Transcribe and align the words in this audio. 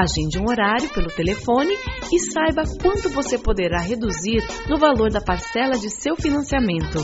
Agende 0.00 0.38
um 0.38 0.48
horário 0.48 0.88
pelo 0.90 1.08
telefone 1.08 1.74
e 2.12 2.20
saiba 2.20 2.62
quanto 2.80 3.08
você 3.08 3.36
poderá 3.36 3.80
reduzir 3.80 4.40
no 4.68 4.78
valor 4.78 5.10
da 5.10 5.20
parcela 5.20 5.76
de 5.76 5.90
seu 5.90 6.14
financiamento. 6.14 7.00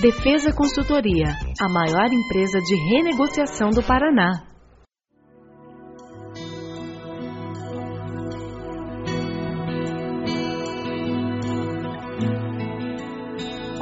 Defesa 0.00 0.52
Consultoria, 0.52 1.34
a 1.60 1.68
maior 1.68 2.06
empresa 2.06 2.60
de 2.60 2.72
renegociação 2.92 3.70
do 3.70 3.82
Paraná. 3.82 4.44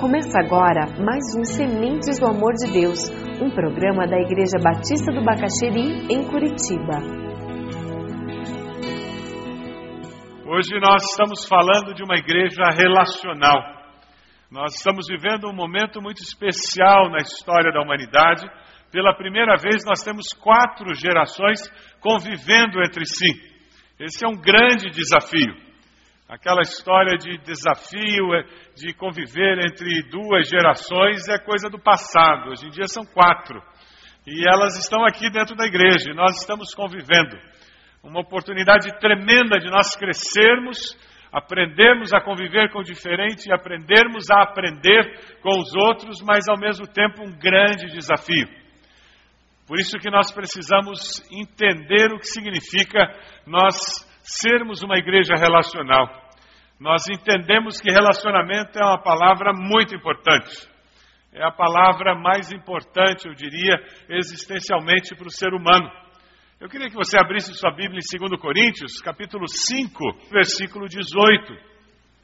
Começa 0.01 0.39
agora 0.39 0.87
mais 1.05 1.35
um 1.37 1.45
Sementes 1.45 2.19
do 2.19 2.25
Amor 2.25 2.55
de 2.55 2.73
Deus, 2.73 3.11
um 3.41 3.51
programa 3.51 4.07
da 4.07 4.19
Igreja 4.19 4.57
Batista 4.63 5.13
do 5.13 5.23
Bacaxeri, 5.23 6.07
em 6.09 6.25
Curitiba. 6.25 7.01
Hoje 10.47 10.79
nós 10.81 11.03
estamos 11.11 11.47
falando 11.47 11.93
de 11.95 12.03
uma 12.03 12.17
igreja 12.17 12.65
relacional. 12.75 13.61
Nós 14.51 14.75
estamos 14.77 15.07
vivendo 15.09 15.49
um 15.49 15.55
momento 15.55 16.01
muito 16.01 16.23
especial 16.23 17.11
na 17.11 17.19
história 17.19 17.73
da 17.73 17.83
humanidade. 17.83 18.49
Pela 18.91 19.15
primeira 19.15 19.57
vez, 19.57 19.85
nós 19.85 20.03
temos 20.03 20.29
quatro 20.33 20.95
gerações 20.95 21.61
convivendo 22.01 22.81
entre 22.81 23.05
si. 23.05 23.29
Esse 24.01 24.25
é 24.25 24.29
um 24.29 24.41
grande 24.41 24.89
desafio. 24.89 25.66
Aquela 26.29 26.63
história 26.63 27.17
de 27.17 27.39
desafio, 27.39 28.35
é, 28.35 28.43
de 28.75 28.93
conviver 28.95 29.61
entre 29.65 30.03
duas 30.11 30.49
gerações, 30.49 31.29
é 31.29 31.39
coisa 31.39 31.71
do 31.71 31.79
passado. 31.79 32.51
Hoje 32.51 32.67
em 32.67 32.71
dia 32.71 32.89
são 32.89 33.07
quatro. 33.07 33.63
E 34.27 34.43
elas 34.53 34.77
estão 34.77 35.05
aqui 35.05 35.31
dentro 35.31 35.55
da 35.55 35.65
igreja, 35.67 36.11
e 36.11 36.17
nós 36.17 36.41
estamos 36.41 36.75
convivendo 36.75 37.37
uma 38.03 38.21
oportunidade 38.21 38.91
tremenda 38.99 39.61
de 39.61 39.71
nós 39.71 39.95
crescermos, 39.95 40.99
aprendermos 41.33 42.13
a 42.13 42.21
conviver 42.21 42.73
com 42.73 42.81
o 42.81 42.85
diferente 42.85 43.49
e 43.49 43.53
aprendermos 43.53 44.29
a 44.29 44.43
aprender 44.43 45.39
com 45.41 45.61
os 45.61 45.73
outros, 45.77 46.21
mas 46.23 46.49
ao 46.49 46.59
mesmo 46.59 46.89
tempo 46.89 47.23
um 47.23 47.39
grande 47.39 47.87
desafio. 47.93 48.49
Por 49.65 49.79
isso 49.79 49.97
que 49.99 50.11
nós 50.11 50.33
precisamos 50.33 51.23
entender 51.31 52.13
o 52.13 52.19
que 52.19 52.27
significa 52.27 53.13
nós 53.47 54.06
sermos 54.27 54.83
uma 54.83 54.99
igreja 54.99 55.35
relacional. 55.37 56.09
Nós 56.81 57.09
entendemos 57.09 57.81
que 57.81 57.91
relacionamento 57.91 58.79
é 58.79 58.85
uma 58.85 59.01
palavra 59.01 59.53
muito 59.55 59.95
importante. 59.95 60.69
É 61.33 61.45
a 61.45 61.53
palavra 61.53 62.15
mais 62.15 62.51
importante, 62.53 63.27
eu 63.27 63.35
diria, 63.35 63.77
existencialmente 64.09 65.15
para 65.15 65.27
o 65.27 65.31
ser 65.31 65.55
humano. 65.55 65.89
Eu 66.61 66.69
queria 66.69 66.89
que 66.89 66.97
você 66.97 67.19
abrisse 67.19 67.53
sua 67.55 67.71
Bíblia 67.71 68.01
em 68.01 68.19
2 68.19 68.41
Coríntios, 68.41 69.01
capítulo 69.01 69.47
5, 69.47 69.99
versículo 70.33 70.87
18. 70.87 71.55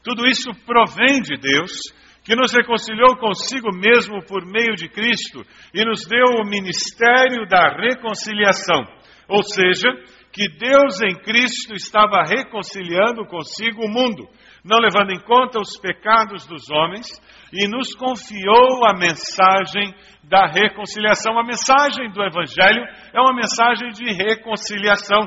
Tudo 0.02 0.26
isso 0.26 0.50
provém 0.66 1.20
de 1.20 1.36
Deus, 1.36 1.70
que 2.24 2.34
nos 2.34 2.52
reconciliou 2.52 3.16
consigo 3.16 3.68
mesmo 3.74 4.24
por 4.24 4.44
meio 4.44 4.74
de 4.74 4.88
Cristo 4.88 5.44
e 5.74 5.84
nos 5.84 6.06
deu 6.06 6.40
o 6.40 6.48
ministério 6.48 7.46
da 7.46 7.76
reconciliação. 7.76 8.82
Ou 9.28 9.42
seja, 9.42 9.88
que 10.32 10.48
Deus 10.48 11.00
em 11.02 11.14
Cristo 11.22 11.74
estava 11.74 12.24
reconciliando 12.24 13.26
consigo 13.26 13.84
o 13.84 13.90
mundo, 13.90 14.26
não 14.64 14.78
levando 14.78 15.10
em 15.10 15.20
conta 15.20 15.60
os 15.60 15.78
pecados 15.78 16.46
dos 16.46 16.70
homens, 16.70 17.06
e 17.52 17.68
nos 17.68 17.94
confiou 17.94 18.86
a 18.88 18.94
mensagem 18.94 19.94
da 20.24 20.46
reconciliação. 20.46 21.38
A 21.38 21.44
mensagem 21.44 22.10
do 22.10 22.22
Evangelho 22.22 22.82
é 23.12 23.20
uma 23.20 23.34
mensagem 23.34 23.90
de 23.90 24.10
reconciliação. 24.14 25.20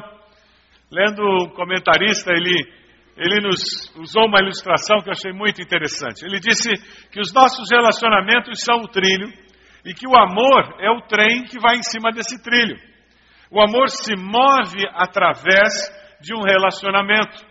Lendo 0.91 1.21
um 1.21 1.49
comentarista, 1.49 2.31
ele, 2.31 2.55
ele 3.15 3.47
nos 3.47 3.93
usou 3.99 4.25
uma 4.25 4.41
ilustração 4.41 4.97
que 5.01 5.09
eu 5.09 5.13
achei 5.13 5.33
muito 5.33 5.61
interessante. 5.61 6.25
Ele 6.25 6.39
disse 6.39 6.69
que 7.11 7.19
os 7.19 7.31
nossos 7.31 7.69
relacionamentos 7.69 8.59
são 8.61 8.77
o 8.77 8.87
trilho 8.87 9.31
e 9.85 9.93
que 9.93 10.07
o 10.07 10.17
amor 10.17 10.81
é 10.81 10.89
o 10.89 11.01
trem 11.01 11.43
que 11.43 11.59
vai 11.59 11.75
em 11.75 11.83
cima 11.83 12.11
desse 12.11 12.41
trilho. 12.41 12.94
O 13.51 13.61
amor 13.61 13.89
se 13.89 14.15
move 14.15 14.83
através 14.93 15.71
de 16.21 16.33
um 16.33 16.41
relacionamento. 16.41 17.45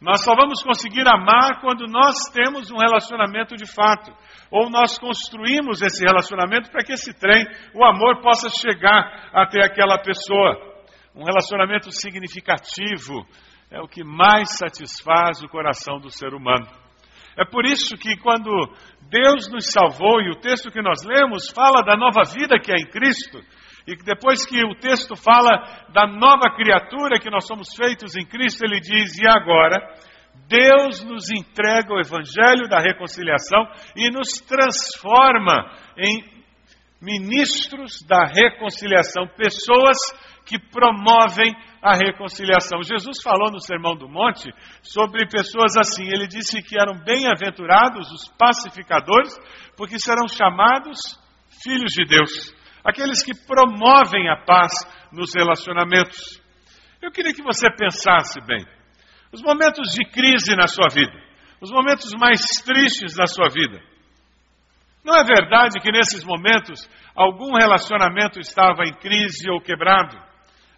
Nós 0.00 0.22
só 0.22 0.34
vamos 0.34 0.62
conseguir 0.62 1.08
amar 1.08 1.60
quando 1.60 1.86
nós 1.86 2.28
temos 2.32 2.70
um 2.70 2.76
relacionamento 2.76 3.56
de 3.56 3.66
fato. 3.66 4.12
Ou 4.50 4.68
nós 4.68 4.98
construímos 4.98 5.80
esse 5.80 6.04
relacionamento 6.04 6.70
para 6.70 6.84
que 6.84 6.92
esse 6.92 7.14
trem, 7.18 7.44
o 7.74 7.84
amor, 7.84 8.20
possa 8.20 8.50
chegar 8.50 9.30
até 9.32 9.64
aquela 9.64 9.98
pessoa. 9.98 10.76
Um 11.14 11.24
relacionamento 11.24 11.90
significativo 11.90 13.26
é 13.70 13.80
o 13.80 13.88
que 13.88 14.04
mais 14.04 14.56
satisfaz 14.58 15.42
o 15.42 15.48
coração 15.48 15.98
do 15.98 16.10
ser 16.10 16.34
humano. 16.34 16.66
É 17.38 17.44
por 17.44 17.64
isso 17.64 17.96
que 17.96 18.16
quando 18.18 18.50
Deus 19.10 19.50
nos 19.50 19.70
salvou, 19.70 20.20
e 20.20 20.30
o 20.30 20.40
texto 20.40 20.70
que 20.70 20.82
nós 20.82 21.04
lemos 21.04 21.50
fala 21.54 21.82
da 21.82 21.96
nova 21.96 22.22
vida 22.24 22.58
que 22.58 22.72
é 22.72 22.76
em 22.76 22.90
Cristo, 22.90 23.38
e 23.86 23.94
depois 24.02 24.44
que 24.44 24.58
o 24.64 24.74
texto 24.74 25.14
fala 25.14 25.62
da 25.92 26.06
nova 26.08 26.50
criatura 26.56 27.20
que 27.20 27.30
nós 27.30 27.46
somos 27.46 27.68
feitos 27.74 28.16
em 28.16 28.26
Cristo, 28.26 28.64
ele 28.64 28.80
diz: 28.80 29.16
e 29.18 29.28
agora? 29.28 29.76
Deus 30.48 31.02
nos 31.02 31.30
entrega 31.30 31.94
o 31.94 32.00
evangelho 32.00 32.68
da 32.68 32.78
reconciliação 32.78 33.66
e 33.96 34.10
nos 34.10 34.28
transforma 34.46 35.72
em 35.96 36.36
ministros 37.00 38.02
da 38.06 38.26
reconciliação, 38.26 39.26
pessoas 39.36 39.96
que 40.44 40.58
promovem 40.58 41.52
a 41.82 41.96
reconciliação. 41.96 42.82
Jesus 42.82 43.22
falou 43.22 43.50
no 43.50 43.60
Sermão 43.60 43.96
do 43.96 44.08
Monte 44.08 44.52
sobre 44.82 45.26
pessoas 45.28 45.76
assim. 45.76 46.04
Ele 46.04 46.26
disse 46.26 46.62
que 46.62 46.78
eram 46.80 47.02
bem-aventurados 47.04 48.10
os 48.12 48.28
pacificadores, 48.38 49.36
porque 49.76 49.98
serão 49.98 50.28
chamados 50.28 50.98
filhos 51.62 51.92
de 51.92 52.04
Deus 52.04 52.55
aqueles 52.86 53.22
que 53.22 53.34
promovem 53.46 54.28
a 54.28 54.36
paz 54.36 54.72
nos 55.10 55.34
relacionamentos. 55.34 56.40
Eu 57.02 57.10
queria 57.10 57.34
que 57.34 57.42
você 57.42 57.68
pensasse 57.76 58.40
bem. 58.46 58.64
Os 59.32 59.42
momentos 59.42 59.92
de 59.92 60.08
crise 60.08 60.54
na 60.54 60.68
sua 60.68 60.88
vida, 60.88 61.12
os 61.60 61.70
momentos 61.70 62.12
mais 62.18 62.40
tristes 62.64 63.14
da 63.16 63.26
sua 63.26 63.48
vida. 63.48 63.82
Não 65.04 65.14
é 65.14 65.24
verdade 65.24 65.80
que 65.80 65.90
nesses 65.90 66.24
momentos 66.24 66.88
algum 67.14 67.54
relacionamento 67.54 68.38
estava 68.38 68.84
em 68.84 68.94
crise 68.94 69.50
ou 69.50 69.60
quebrado? 69.60 70.16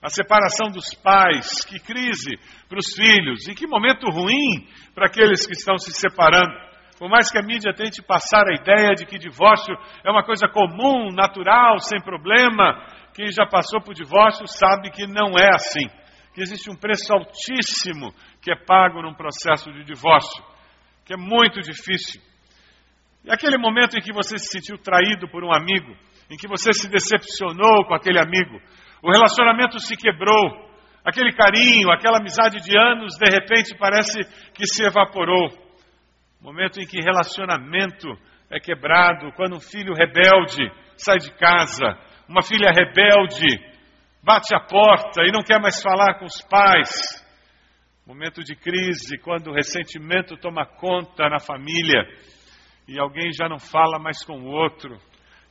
A 0.00 0.08
separação 0.08 0.70
dos 0.70 0.94
pais, 0.94 1.64
que 1.64 1.78
crise 1.81 2.38
para 2.69 2.78
os 2.78 2.94
filhos, 2.94 3.49
e 3.49 3.54
que 3.54 3.66
momento 3.66 4.08
ruim 4.11 4.66
para 4.94 5.06
aqueles 5.06 5.46
que 5.46 5.52
estão 5.52 5.76
se 5.76 5.93
separando. 5.93 6.67
Por 6.98 7.08
mais 7.08 7.30
que 7.30 7.38
a 7.38 7.42
mídia 7.42 7.72
tente 7.72 8.02
passar 8.02 8.44
a 8.48 8.54
ideia 8.54 8.90
de 8.94 9.06
que 9.06 9.18
divórcio 9.18 9.72
é 10.04 10.10
uma 10.10 10.24
coisa 10.24 10.48
comum, 10.48 11.12
natural, 11.12 11.78
sem 11.78 12.00
problema, 12.00 12.84
quem 13.14 13.28
já 13.28 13.46
passou 13.46 13.80
por 13.80 13.94
divórcio 13.94 14.46
sabe 14.48 14.90
que 14.90 15.06
não 15.06 15.38
é 15.38 15.48
assim. 15.54 15.86
Que 16.34 16.42
existe 16.42 16.68
um 16.68 16.74
preço 16.74 17.12
altíssimo 17.12 18.12
que 18.42 18.50
é 18.50 18.56
pago 18.56 19.00
num 19.00 19.14
processo 19.14 19.70
de 19.72 19.84
divórcio, 19.84 20.42
que 21.04 21.14
é 21.14 21.16
muito 21.16 21.60
difícil. 21.60 22.20
E 23.24 23.30
aquele 23.30 23.58
momento 23.58 23.96
em 23.96 24.00
que 24.00 24.12
você 24.12 24.36
se 24.36 24.50
sentiu 24.50 24.76
traído 24.78 25.28
por 25.28 25.44
um 25.44 25.52
amigo, 25.52 25.94
em 26.28 26.36
que 26.36 26.48
você 26.48 26.72
se 26.72 26.90
decepcionou 26.90 27.84
com 27.86 27.94
aquele 27.94 28.18
amigo, 28.18 28.60
o 29.02 29.12
relacionamento 29.12 29.78
se 29.78 29.96
quebrou, 29.96 30.68
aquele 31.04 31.32
carinho, 31.32 31.92
aquela 31.92 32.18
amizade 32.18 32.58
de 32.60 32.76
anos, 32.76 33.16
de 33.16 33.30
repente 33.30 33.76
parece 33.78 34.18
que 34.52 34.66
se 34.66 34.84
evaporou. 34.84 35.67
Momento 36.40 36.81
em 36.81 36.87
que 36.87 37.02
relacionamento 37.02 38.08
é 38.50 38.61
quebrado, 38.61 39.32
quando 39.32 39.56
um 39.56 39.61
filho 39.61 39.93
rebelde 39.93 40.70
sai 40.96 41.19
de 41.19 41.32
casa, 41.32 41.99
uma 42.29 42.43
filha 42.43 42.70
rebelde 42.70 43.58
bate 44.23 44.55
a 44.55 44.61
porta 44.61 45.23
e 45.23 45.32
não 45.32 45.43
quer 45.43 45.61
mais 45.61 45.82
falar 45.82 46.19
com 46.19 46.25
os 46.25 46.40
pais. 46.43 47.26
Momento 48.06 48.43
de 48.43 48.55
crise, 48.55 49.19
quando 49.19 49.49
o 49.49 49.55
ressentimento 49.55 50.37
toma 50.37 50.64
conta 50.64 51.29
na 51.29 51.38
família 51.38 52.05
e 52.87 52.99
alguém 52.99 53.31
já 53.32 53.49
não 53.49 53.58
fala 53.58 53.99
mais 53.99 54.25
com 54.25 54.40
o 54.40 54.46
outro. 54.46 54.96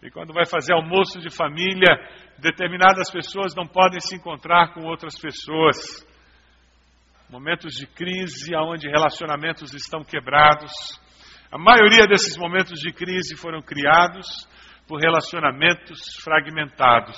E 0.01 0.09
quando 0.09 0.33
vai 0.33 0.45
fazer 0.45 0.73
almoço 0.73 1.19
de 1.19 1.35
família, 1.35 1.97
determinadas 2.39 3.11
pessoas 3.11 3.53
não 3.55 3.65
podem 3.65 3.99
se 3.99 4.15
encontrar 4.15 4.73
com 4.73 4.85
outras 4.85 5.19
pessoas. 5.19 6.05
Momentos 7.29 7.73
de 7.73 7.85
crise 7.85 8.55
onde 8.55 8.87
relacionamentos 8.87 9.73
estão 9.73 10.01
quebrados. 10.01 10.71
A 11.51 11.57
maioria 11.57 12.07
desses 12.07 12.37
momentos 12.37 12.79
de 12.79 12.93
crise 12.93 13.35
foram 13.35 13.61
criados 13.61 14.47
por 14.87 15.01
relacionamentos 15.01 16.15
fragmentados. 16.23 17.17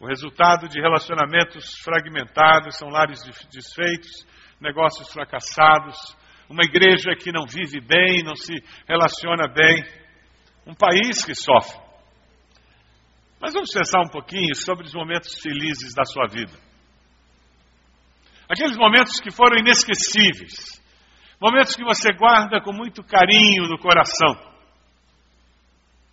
O 0.00 0.06
resultado 0.06 0.68
de 0.68 0.80
relacionamentos 0.80 1.78
fragmentados 1.82 2.78
são 2.78 2.88
lares 2.88 3.20
desfeitos, 3.52 4.26
negócios 4.58 5.12
fracassados, 5.12 6.16
uma 6.48 6.64
igreja 6.64 7.14
que 7.14 7.30
não 7.30 7.44
vive 7.46 7.80
bem, 7.80 8.24
não 8.24 8.34
se 8.34 8.54
relaciona 8.88 9.46
bem, 9.48 9.84
um 10.66 10.74
país 10.74 11.22
que 11.22 11.34
sofre. 11.34 11.78
Mas 13.38 13.52
vamos 13.52 13.70
pensar 13.70 14.00
um 14.00 14.10
pouquinho 14.10 14.54
sobre 14.54 14.86
os 14.86 14.94
momentos 14.94 15.38
felizes 15.42 15.92
da 15.94 16.04
sua 16.04 16.26
vida. 16.26 16.63
Aqueles 18.48 18.76
momentos 18.76 19.20
que 19.20 19.30
foram 19.30 19.58
inesquecíveis, 19.58 20.82
momentos 21.40 21.74
que 21.74 21.84
você 21.84 22.12
guarda 22.12 22.60
com 22.60 22.72
muito 22.72 23.02
carinho 23.02 23.68
no 23.68 23.78
coração. 23.78 24.54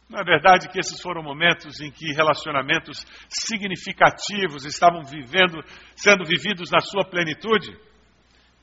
Não 0.10 0.20
é 0.20 0.24
verdade 0.24 0.68
que 0.70 0.80
esses 0.80 1.02
foram 1.02 1.24
momentos 1.24 1.80
em 1.80 1.90
que 1.90 2.14
relacionamentos 2.14 3.06
significativos 3.30 4.66
estavam 4.66 5.04
vivendo, 5.04 5.64
sendo 5.96 6.26
vividos 6.26 6.70
na 6.70 6.80
sua 6.80 7.06
plenitude? 7.06 7.78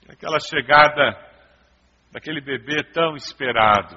Aquela 0.09 0.39
chegada 0.41 1.17
daquele 2.13 2.41
bebê 2.41 2.83
tão 2.93 3.17
esperado. 3.17 3.97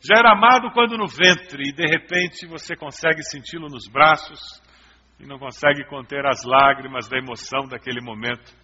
Já 0.00 0.18
era 0.18 0.32
amado 0.32 0.70
quando 0.72 0.96
no 0.96 1.06
ventre 1.06 1.68
e 1.68 1.72
de 1.72 1.86
repente 1.86 2.46
você 2.46 2.74
consegue 2.74 3.22
senti-lo 3.22 3.68
nos 3.68 3.86
braços 3.86 4.40
e 5.20 5.26
não 5.26 5.38
consegue 5.38 5.84
conter 5.84 6.26
as 6.26 6.42
lágrimas 6.42 7.08
da 7.08 7.18
emoção 7.18 7.68
daquele 7.68 8.00
momento. 8.00 8.61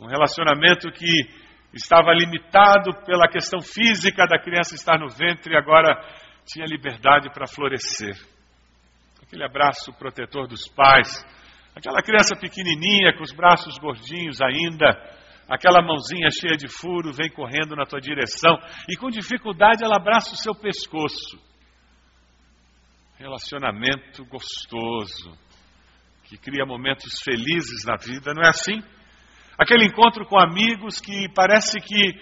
Um 0.00 0.06
relacionamento 0.06 0.90
que 0.92 1.28
estava 1.72 2.12
limitado 2.12 2.94
pela 3.04 3.28
questão 3.28 3.60
física 3.60 4.26
da 4.26 4.38
criança 4.38 4.74
estar 4.74 4.98
no 4.98 5.08
ventre 5.08 5.54
e 5.54 5.56
agora 5.56 5.92
tinha 6.46 6.64
liberdade 6.64 7.30
para 7.32 7.46
florescer. 7.46 8.16
Aquele 9.22 9.44
abraço 9.44 9.92
protetor 9.98 10.46
dos 10.46 10.68
pais, 10.68 11.24
aquela 11.74 12.00
criança 12.00 12.34
pequenininha 12.36 13.12
com 13.16 13.22
os 13.22 13.32
braços 13.32 13.76
gordinhos 13.78 14.40
ainda, 14.40 14.88
aquela 15.48 15.82
mãozinha 15.82 16.30
cheia 16.30 16.56
de 16.56 16.68
furo 16.68 17.12
vem 17.12 17.30
correndo 17.30 17.76
na 17.76 17.84
tua 17.84 18.00
direção 18.00 18.56
e 18.88 18.96
com 18.96 19.10
dificuldade 19.10 19.84
ela 19.84 19.96
abraça 19.96 20.32
o 20.32 20.38
seu 20.38 20.54
pescoço. 20.54 21.38
Relacionamento 23.18 24.24
gostoso, 24.26 25.36
que 26.24 26.38
cria 26.38 26.64
momentos 26.64 27.20
felizes 27.22 27.84
na 27.84 27.96
vida, 27.96 28.32
não 28.32 28.42
é 28.44 28.48
assim? 28.48 28.80
Aquele 29.58 29.86
encontro 29.86 30.24
com 30.24 30.38
amigos 30.38 31.00
que 31.00 31.28
parece 31.34 31.80
que 31.80 32.14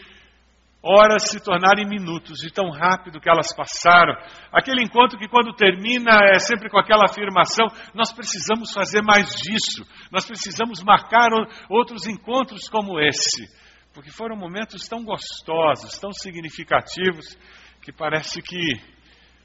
horas 0.83 1.25
se 1.29 1.41
tornarem 1.41 1.87
minutos, 1.87 2.39
de 2.39 2.51
tão 2.53 2.71
rápido 2.71 3.21
que 3.21 3.29
elas 3.29 3.55
passaram. 3.55 4.15
Aquele 4.53 4.83
encontro 4.83 5.19
que, 5.19 5.29
quando 5.29 5.53
termina, 5.55 6.13
é 6.33 6.39
sempre 6.39 6.71
com 6.71 6.79
aquela 6.79 7.05
afirmação: 7.05 7.67
nós 7.93 8.13
precisamos 8.13 8.73
fazer 8.73 9.03
mais 9.03 9.29
disso, 9.35 9.85
nós 10.11 10.25
precisamos 10.25 10.83
marcar 10.83 11.31
outros 11.69 12.07
encontros 12.07 12.69
como 12.69 13.01
esse, 13.01 13.45
porque 13.93 14.11
foram 14.11 14.37
momentos 14.37 14.89
tão 14.89 15.05
gostosos, 15.05 15.99
tão 15.99 16.13
significativos, 16.13 17.37
que 17.83 17.93
parece 17.93 18.41
que 18.41 18.97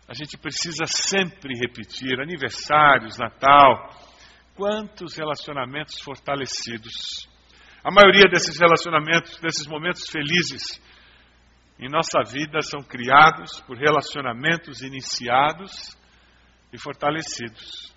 a 0.08 0.14
gente 0.14 0.38
precisa 0.38 0.86
sempre 0.86 1.58
repetir 1.58 2.22
aniversários, 2.22 3.18
Natal. 3.18 3.90
Quantos 4.56 5.16
relacionamentos 5.16 6.00
fortalecidos. 6.02 7.31
A 7.84 7.90
maioria 7.90 8.30
desses 8.30 8.60
relacionamentos, 8.60 9.40
desses 9.40 9.66
momentos 9.66 10.08
felizes, 10.08 10.80
em 11.80 11.90
nossa 11.90 12.22
vida 12.32 12.62
são 12.62 12.84
criados 12.84 13.60
por 13.62 13.76
relacionamentos 13.76 14.84
iniciados 14.84 15.98
e 16.72 16.80
fortalecidos. 16.80 17.92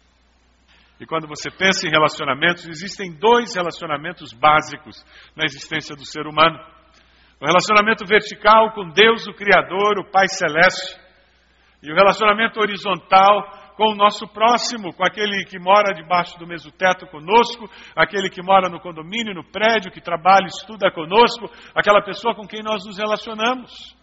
E 0.99 1.05
quando 1.05 1.29
você 1.29 1.51
pensa 1.51 1.87
em 1.87 1.91
relacionamentos, 1.91 2.67
existem 2.67 3.13
dois 3.19 3.55
relacionamentos 3.55 4.33
básicos 4.33 5.05
na 5.37 5.45
existência 5.45 5.95
do 5.95 6.07
ser 6.07 6.27
humano: 6.27 6.59
o 7.39 7.45
relacionamento 7.45 8.07
vertical 8.07 8.73
com 8.73 8.89
Deus, 8.89 9.27
o 9.27 9.35
Criador, 9.35 9.99
o 9.99 10.11
Pai 10.11 10.29
Celeste, 10.29 10.99
e 11.83 11.93
o 11.93 11.95
relacionamento 11.95 12.59
horizontal 12.59 13.63
com 13.76 13.93
o 13.93 13.94
nosso 13.94 14.26
próximo, 14.29 14.93
com 14.94 15.05
aquele 15.05 15.44
que 15.44 15.59
mora 15.59 15.94
debaixo 15.94 16.38
do 16.38 16.47
mesmo 16.47 16.71
teto 16.73 17.06
conosco, 17.06 17.69
aquele 17.97 18.31
que 18.31 18.43
mora 18.43 18.69
no 18.69 18.81
condomínio, 18.81 19.35
no 19.35 19.44
prédio, 19.44 19.91
que 19.91 20.00
trabalha 20.00 20.47
estuda 20.47 20.91
conosco, 20.93 21.50
aquela 21.75 22.03
pessoa 22.03 22.35
com 22.35 22.47
quem 22.47 22.62
nós 22.62 22.85
nos 22.87 22.99
relacionamos. 22.99 23.97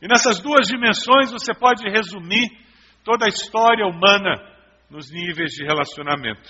E 0.00 0.08
nessas 0.08 0.40
duas 0.40 0.66
dimensões 0.66 1.30
você 1.30 1.52
pode 1.54 1.88
resumir 1.90 2.48
toda 3.04 3.26
a 3.26 3.28
história 3.28 3.86
humana 3.86 4.34
nos 4.88 5.10
níveis 5.12 5.52
de 5.52 5.64
relacionamento. 5.64 6.48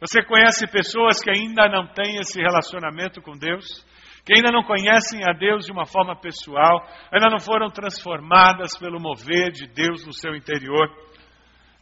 Você 0.00 0.22
conhece 0.24 0.66
pessoas 0.66 1.20
que 1.20 1.30
ainda 1.30 1.68
não 1.68 1.86
têm 1.88 2.16
esse 2.16 2.40
relacionamento 2.40 3.20
com 3.20 3.36
Deus? 3.36 3.84
Que 4.30 4.36
ainda 4.36 4.52
não 4.52 4.62
conhecem 4.62 5.28
a 5.28 5.32
Deus 5.32 5.66
de 5.66 5.72
uma 5.72 5.84
forma 5.84 6.14
pessoal, 6.14 6.86
ainda 7.12 7.28
não 7.28 7.40
foram 7.40 7.68
transformadas 7.68 8.78
pelo 8.78 9.00
mover 9.00 9.50
de 9.50 9.66
Deus 9.66 10.06
no 10.06 10.12
seu 10.12 10.36
interior. 10.36 10.88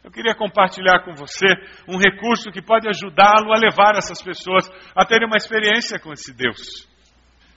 Eu 0.03 0.11
queria 0.11 0.35
compartilhar 0.35 1.05
com 1.05 1.13
você 1.13 1.47
um 1.87 1.99
recurso 1.99 2.51
que 2.51 2.63
pode 2.63 2.89
ajudá-lo 2.89 3.53
a 3.53 3.59
levar 3.59 3.97
essas 3.99 4.23
pessoas 4.23 4.67
a 4.97 5.05
terem 5.05 5.27
uma 5.27 5.37
experiência 5.37 6.01
com 6.01 6.11
esse 6.11 6.35
Deus. 6.35 6.89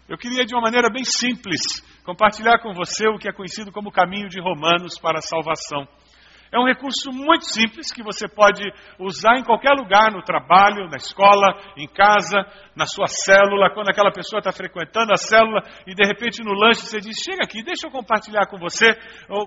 Eu 0.09 0.17
queria, 0.17 0.45
de 0.45 0.53
uma 0.53 0.63
maneira 0.63 0.89
bem 0.91 1.05
simples, 1.05 1.61
compartilhar 2.03 2.59
com 2.59 2.73
você 2.73 3.07
o 3.07 3.17
que 3.17 3.29
é 3.29 3.31
conhecido 3.31 3.71
como 3.71 3.93
caminho 3.93 4.27
de 4.27 4.41
Romanos 4.41 4.99
para 4.99 5.19
a 5.19 5.21
salvação. 5.21 5.87
É 6.51 6.59
um 6.59 6.65
recurso 6.65 7.11
muito 7.13 7.45
simples 7.45 7.93
que 7.93 8.03
você 8.03 8.27
pode 8.27 8.61
usar 8.99 9.37
em 9.37 9.43
qualquer 9.43 9.71
lugar, 9.71 10.11
no 10.11 10.21
trabalho, 10.21 10.89
na 10.89 10.97
escola, 10.97 11.47
em 11.77 11.87
casa, 11.87 12.45
na 12.75 12.85
sua 12.85 13.07
célula, 13.07 13.73
quando 13.73 13.89
aquela 13.89 14.11
pessoa 14.11 14.39
está 14.39 14.51
frequentando 14.51 15.13
a 15.13 15.15
célula 15.15 15.61
e 15.87 15.95
de 15.95 16.05
repente 16.05 16.43
no 16.43 16.51
lanche 16.51 16.81
você 16.81 16.99
diz: 16.99 17.15
Chega 17.23 17.45
aqui, 17.45 17.63
deixa 17.63 17.87
eu 17.87 17.91
compartilhar 17.91 18.47
com 18.47 18.57
você 18.57 18.93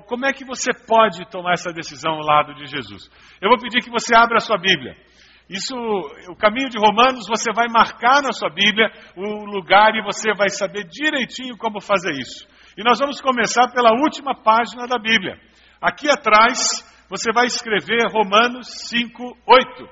como 0.07 0.25
é 0.25 0.33
que 0.33 0.47
você 0.47 0.71
pode 0.87 1.29
tomar 1.29 1.53
essa 1.53 1.75
decisão 1.75 2.15
ao 2.15 2.25
lado 2.25 2.55
de 2.55 2.65
Jesus. 2.65 3.11
Eu 3.39 3.51
vou 3.51 3.59
pedir 3.59 3.85
que 3.85 3.91
você 3.91 4.17
abra 4.17 4.37
a 4.37 4.41
sua 4.41 4.57
Bíblia. 4.57 4.97
Isso, 5.47 5.77
o 6.31 6.37
caminho 6.37 6.71
de 6.71 6.79
Romanos, 6.79 7.27
você 7.29 7.53
vai 7.53 7.69
marcar 7.69 8.23
na 8.23 8.33
sua 8.33 8.49
Bíblia 8.49 8.91
o 9.15 9.45
lugar 9.45 9.95
e 9.95 10.03
você 10.03 10.33
vai 10.33 10.49
saber 10.49 10.85
direitinho 10.89 11.59
como 11.59 11.83
fazer 11.83 12.13
isso. 12.13 12.49
E 12.79 12.83
nós 12.83 12.99
vamos 12.99 13.21
começar 13.21 13.71
pela 13.73 13.93
última 13.93 14.35
página 14.35 14.87
da 14.87 14.99
Bíblia. 14.99 15.39
Aqui 15.83 16.09
atrás 16.09 16.94
você 17.09 17.33
vai 17.33 17.47
escrever 17.47 18.11
Romanos 18.11 18.67
5, 18.89 19.23
8. 19.47 19.89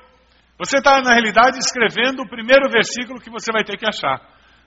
Você 0.58 0.78
está, 0.78 1.00
na 1.00 1.14
realidade, 1.14 1.58
escrevendo 1.58 2.22
o 2.22 2.28
primeiro 2.28 2.70
versículo 2.70 3.20
que 3.20 3.30
você 3.30 3.52
vai 3.52 3.64
ter 3.64 3.76
que 3.76 3.86
achar. 3.86 4.20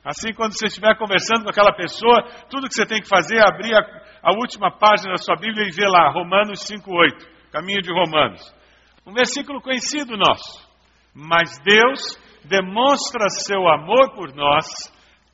Assim, 0.04 0.34
quando 0.34 0.54
você 0.54 0.68
estiver 0.68 0.96
conversando 0.98 1.44
com 1.44 1.50
aquela 1.50 1.74
pessoa, 1.74 2.24
tudo 2.50 2.68
que 2.68 2.76
você 2.76 2.86
tem 2.86 3.02
que 3.02 3.10
fazer 3.10 3.38
é 3.38 3.48
abrir 3.48 3.74
a, 3.74 3.82
a 4.22 4.34
última 4.38 4.70
página 4.70 5.14
da 5.14 5.18
sua 5.18 5.36
Bíblia 5.36 5.68
e 5.68 5.72
ver 5.72 5.88
lá, 5.88 6.12
Romanos 6.12 6.60
5, 6.62 6.92
8. 6.92 7.26
Caminho 7.52 7.82
de 7.82 7.92
Romanos. 7.92 8.54
Um 9.08 9.14
versículo 9.14 9.62
conhecido 9.62 10.16
nosso. 10.16 10.64
Mas 11.14 11.58
Deus 11.64 12.20
demonstra 12.44 13.30
seu 13.30 13.68
amor 13.68 14.14
por 14.14 14.36
nós. 14.36 14.66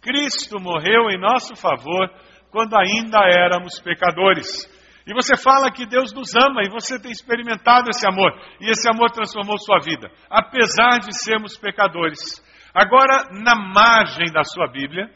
Cristo 0.02 0.58
morreu 0.62 1.10
em 1.10 1.20
nosso 1.20 1.56
favor 1.56 2.10
quando 2.50 2.76
ainda 2.78 3.20
éramos 3.28 3.80
pecadores. 3.80 4.70
E 5.06 5.14
você 5.14 5.36
fala 5.36 5.72
que 5.72 5.86
Deus 5.86 6.14
nos 6.14 6.36
ama 6.36 6.62
e 6.64 6.70
você 6.70 7.00
tem 7.02 7.12
experimentado 7.12 7.90
esse 7.90 8.08
amor, 8.08 8.32
e 8.60 8.70
esse 8.70 8.88
amor 8.88 9.12
transformou 9.12 9.58
sua 9.58 9.80
vida, 9.80 10.12
apesar 10.30 11.00
de 11.00 11.12
sermos 11.24 11.58
pecadores. 11.58 12.20
Agora, 12.74 13.30
na 13.32 13.56
margem 13.56 14.32
da 14.32 14.44
sua 14.44 14.68
Bíblia, 14.68 15.10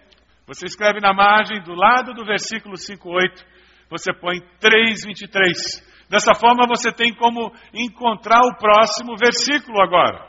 você 0.47 0.65
escreve 0.65 0.99
na 0.99 1.13
margem, 1.13 1.61
do 1.63 1.73
lado 1.73 2.13
do 2.13 2.25
versículo 2.25 2.75
5,8, 2.75 3.43
você 3.89 4.13
põe 4.13 4.39
3,23. 4.59 5.83
Dessa 6.09 6.33
forma 6.35 6.67
você 6.67 6.91
tem 6.91 7.13
como 7.13 7.51
encontrar 7.73 8.41
o 8.41 8.57
próximo 8.57 9.15
versículo 9.17 9.81
agora. 9.81 10.23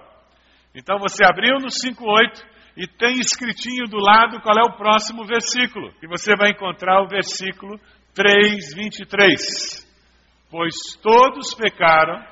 Então 0.75 0.99
você 0.99 1.25
abriu 1.25 1.55
no 1.59 1.69
5,8 1.69 2.45
e 2.77 2.87
tem 2.87 3.19
escritinho 3.19 3.87
do 3.89 3.99
lado 3.99 4.41
qual 4.41 4.57
é 4.59 4.63
o 4.63 4.77
próximo 4.77 5.25
versículo. 5.25 5.93
E 6.03 6.07
você 6.07 6.35
vai 6.37 6.51
encontrar 6.51 7.03
o 7.03 7.09
versículo 7.09 7.79
3,23. 8.17 9.87
Pois 10.51 10.75
todos 11.03 11.55
pecaram 11.55 12.25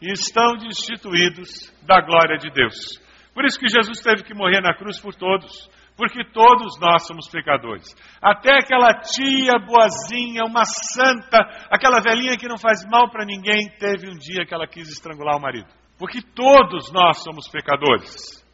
e 0.00 0.12
estão 0.12 0.56
destituídos 0.56 1.72
da 1.82 2.00
glória 2.00 2.38
de 2.38 2.50
Deus. 2.50 2.74
Por 3.34 3.44
isso 3.44 3.58
que 3.58 3.68
Jesus 3.68 4.00
teve 4.00 4.22
que 4.22 4.34
morrer 4.34 4.60
na 4.62 4.74
cruz 4.74 4.98
por 4.98 5.14
todos 5.14 5.68
porque 5.96 6.22
todos 6.30 6.78
nós 6.78 7.06
somos 7.06 7.28
pecadores. 7.28 7.94
Até 8.20 8.58
aquela 8.58 8.92
tia 9.00 9.58
boazinha, 9.58 10.44
uma 10.44 10.64
santa, 10.64 11.38
aquela 11.70 12.00
velhinha 12.02 12.36
que 12.36 12.46
não 12.46 12.58
faz 12.58 12.84
mal 12.86 13.10
para 13.10 13.24
ninguém, 13.24 13.70
teve 13.78 14.10
um 14.10 14.18
dia 14.18 14.44
que 14.46 14.54
ela 14.54 14.66
quis 14.66 14.88
estrangular 14.88 15.36
o 15.36 15.40
marido. 15.40 15.68
Porque 15.98 16.20
todos 16.20 16.92
nós 16.92 17.22
somos 17.22 17.48
pecadores. 17.48 18.45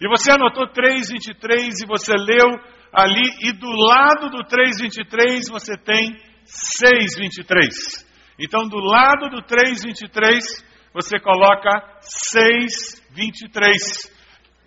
E 0.00 0.08
você 0.08 0.30
anotou 0.32 0.66
3,23 0.68 1.82
e 1.82 1.86
você 1.86 2.14
leu 2.14 2.48
ali, 2.92 3.28
e 3.42 3.52
do 3.52 3.68
lado 3.68 4.30
do 4.30 4.44
3,23 4.44 5.50
você 5.50 5.76
tem 5.76 6.16
6,23. 6.46 8.06
Então, 8.38 8.68
do 8.68 8.78
lado 8.78 9.28
do 9.30 9.42
3,23, 9.42 10.64
você 10.94 11.18
coloca 11.18 11.98
6,23 12.00 14.16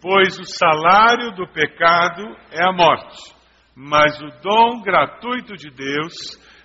pois 0.02 0.40
o 0.40 0.44
salário 0.44 1.32
do 1.32 1.48
pecado 1.48 2.24
é 2.52 2.68
a 2.68 2.74
morte, 2.74 3.36
mas 3.76 4.20
o 4.20 4.30
dom 4.42 4.82
gratuito 4.82 5.54
de 5.54 5.70
Deus 5.70 6.14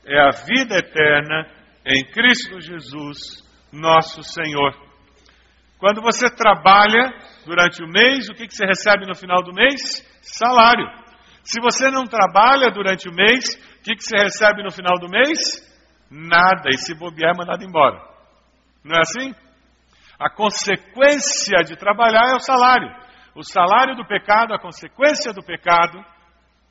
é 0.06 0.18
a 0.18 0.30
vida 0.30 0.78
eterna 0.78 1.46
em 1.85 2.02
Cristo 2.12 2.58
Jesus, 2.61 3.44
nosso 3.70 4.23
Senhor. 4.23 4.86
Quando 5.78 6.00
você 6.00 6.26
trabalha 6.35 7.12
durante 7.45 7.83
o 7.83 7.88
mês, 7.88 8.28
o 8.28 8.35
que 8.35 8.49
você 8.49 8.66
recebe 8.66 9.06
no 9.06 9.14
final 9.14 9.42
do 9.42 9.52
mês? 9.52 10.02
Salário. 10.23 10.87
Se 11.42 11.61
você 11.61 11.90
não 11.90 12.04
trabalha 12.04 12.71
durante 12.71 13.09
o 13.09 13.12
mês, 13.12 13.45
o 13.78 13.83
que 13.83 13.95
você 14.00 14.16
recebe 14.16 14.62
no 14.62 14.71
final 14.71 14.99
do 14.99 15.09
mês? 15.09 15.38
Nada. 16.11 16.68
E 16.73 16.78
se 16.78 16.95
bobear, 16.95 17.35
é 17.35 17.38
mandado 17.38 17.62
embora. 17.62 18.00
Não 18.83 18.97
é 18.97 19.00
assim? 19.00 19.35
A 20.18 20.30
consequência 20.30 21.62
de 21.64 21.76
trabalhar 21.76 22.33
é 22.33 22.37
o 22.37 22.40
salário. 22.40 22.88
O 23.35 23.42
salário 23.42 23.95
do 23.95 24.06
pecado, 24.06 24.54
a 24.54 24.59
consequência 24.59 25.33
do 25.33 25.42
pecado, 25.42 26.02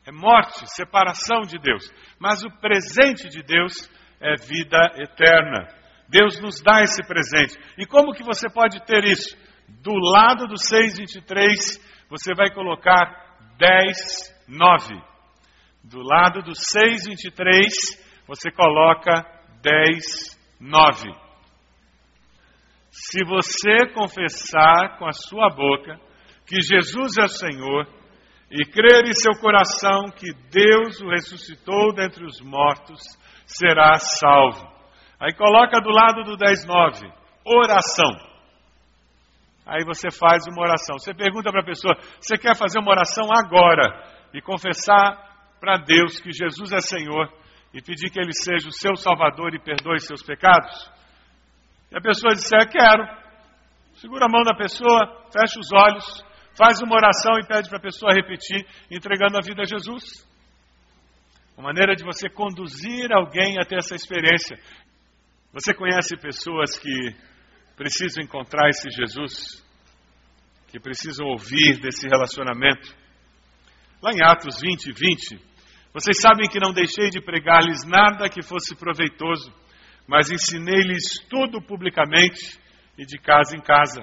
é 0.08 0.12
morte, 0.12 0.68
separação 0.68 1.42
de 1.42 1.60
Deus. 1.60 1.90
Mas 2.20 2.44
o 2.44 2.50
presente 2.60 3.30
de 3.30 3.44
Deus 3.44 3.90
é 4.20 4.36
vida 4.36 4.78
eterna. 4.96 5.68
Deus 6.08 6.40
nos 6.40 6.62
dá 6.62 6.82
esse 6.82 7.06
presente. 7.06 7.58
E 7.78 7.86
como 7.86 8.14
que 8.14 8.24
você 8.24 8.50
pode 8.50 8.84
ter 8.86 9.04
isso? 9.04 9.36
Do 9.68 9.94
lado 9.94 10.48
do 10.48 10.56
6,23, 10.56 11.82
você 12.10 12.34
vai 12.36 12.52
colocar 12.54 13.38
10, 13.58 14.46
9. 14.48 14.96
Do 15.84 16.02
lado 16.02 16.42
do 16.42 16.52
6,23, 16.52 17.70
você 18.28 18.52
coloca 18.52 19.26
10, 19.62 20.40
9. 20.60 21.26
Se 22.92 23.24
você 23.26 23.94
confessar 23.94 24.98
com 24.98 25.08
a 25.08 25.12
sua 25.12 25.50
boca 25.50 26.00
que 26.46 26.62
Jesus 26.62 27.18
é 27.20 27.24
o 27.24 27.30
Senhor 27.30 27.88
e 28.50 28.66
crer 28.66 29.06
em 29.08 29.14
seu 29.14 29.34
coração 29.42 30.06
que 30.16 30.32
Deus 30.50 31.02
o 31.02 31.10
ressuscitou 31.10 31.94
dentre 31.94 32.24
os 32.24 32.40
mortos, 32.42 33.02
será 33.46 33.98
salvo. 33.98 34.75
Aí 35.20 35.34
coloca 35.34 35.80
do 35.80 35.90
lado 35.90 36.24
do 36.24 36.38
10.9, 36.38 37.12
oração. 37.46 38.36
Aí 39.66 39.84
você 39.86 40.12
faz 40.12 40.44
uma 40.48 40.62
oração. 40.62 40.98
Você 41.00 41.14
pergunta 41.14 41.52
para 41.52 41.62
a 41.62 41.66
pessoa: 41.66 41.96
você 42.20 42.38
quer 42.38 42.56
fazer 42.56 42.80
uma 42.80 42.92
oração 42.92 43.28
agora 43.32 44.04
e 44.34 44.42
confessar 44.42 45.58
para 45.60 45.78
Deus 45.78 46.20
que 46.20 46.32
Jesus 46.32 46.72
é 46.72 46.80
Senhor 46.80 47.32
e 47.74 47.82
pedir 47.82 48.12
que 48.12 48.20
Ele 48.20 48.34
seja 48.34 48.68
o 48.68 48.74
seu 48.74 48.96
Salvador 48.96 49.56
e 49.56 49.60
perdoe 49.60 50.00
seus 50.00 50.22
pecados? 50.22 50.92
E 51.92 51.98
a 51.98 52.02
pessoa 52.02 52.34
disser: 52.34 52.70
quero. 52.70 53.26
Segura 53.96 54.26
a 54.26 54.30
mão 54.30 54.44
da 54.44 54.54
pessoa, 54.54 55.00
fecha 55.32 55.58
os 55.58 55.72
olhos 55.72 56.26
faz 56.58 56.82
uma 56.82 56.96
oração 56.96 57.38
e 57.38 57.46
pede 57.46 57.70
para 57.70 57.78
a 57.78 57.82
pessoa 57.82 58.14
repetir, 58.14 58.66
entregando 58.90 59.38
a 59.38 59.42
vida 59.42 59.62
a 59.62 59.66
Jesus. 59.66 60.26
Uma 61.58 61.68
maneira 61.68 61.96
de 61.96 62.04
você 62.04 62.30
conduzir 62.30 63.12
alguém 63.12 63.60
até 63.60 63.78
essa 63.78 63.96
experiência. 63.96 64.58
Você 65.56 65.74
conhece 65.74 66.18
pessoas 66.18 66.78
que 66.78 67.16
precisam 67.78 68.22
encontrar 68.22 68.68
esse 68.68 68.90
Jesus, 68.90 69.66
que 70.68 70.78
precisam 70.78 71.28
ouvir 71.28 71.80
desse 71.80 72.10
relacionamento. 72.10 72.94
Lá 74.02 74.12
em 74.12 74.22
Atos 74.22 74.60
20, 74.60 74.92
20, 74.92 75.40
vocês 75.94 76.20
sabem 76.20 76.50
que 76.50 76.60
não 76.60 76.74
deixei 76.74 77.10
de 77.10 77.22
pregar-lhes 77.22 77.86
nada 77.86 78.28
que 78.28 78.44
fosse 78.44 78.76
proveitoso, 78.76 79.50
mas 80.06 80.30
ensinei-lhes 80.30 81.26
tudo 81.30 81.62
publicamente 81.62 82.60
e 82.98 83.06
de 83.06 83.18
casa 83.18 83.56
em 83.56 83.62
casa. 83.62 84.02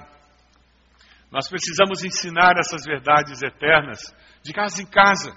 Nós 1.31 1.51
precisamos 1.51 2.03
ensinar 2.03 2.57
essas 2.57 2.83
verdades 2.87 3.43
eternas 3.43 4.01
de 4.43 4.55
casa 4.55 4.83
em 4.83 4.87
casa, 4.87 5.31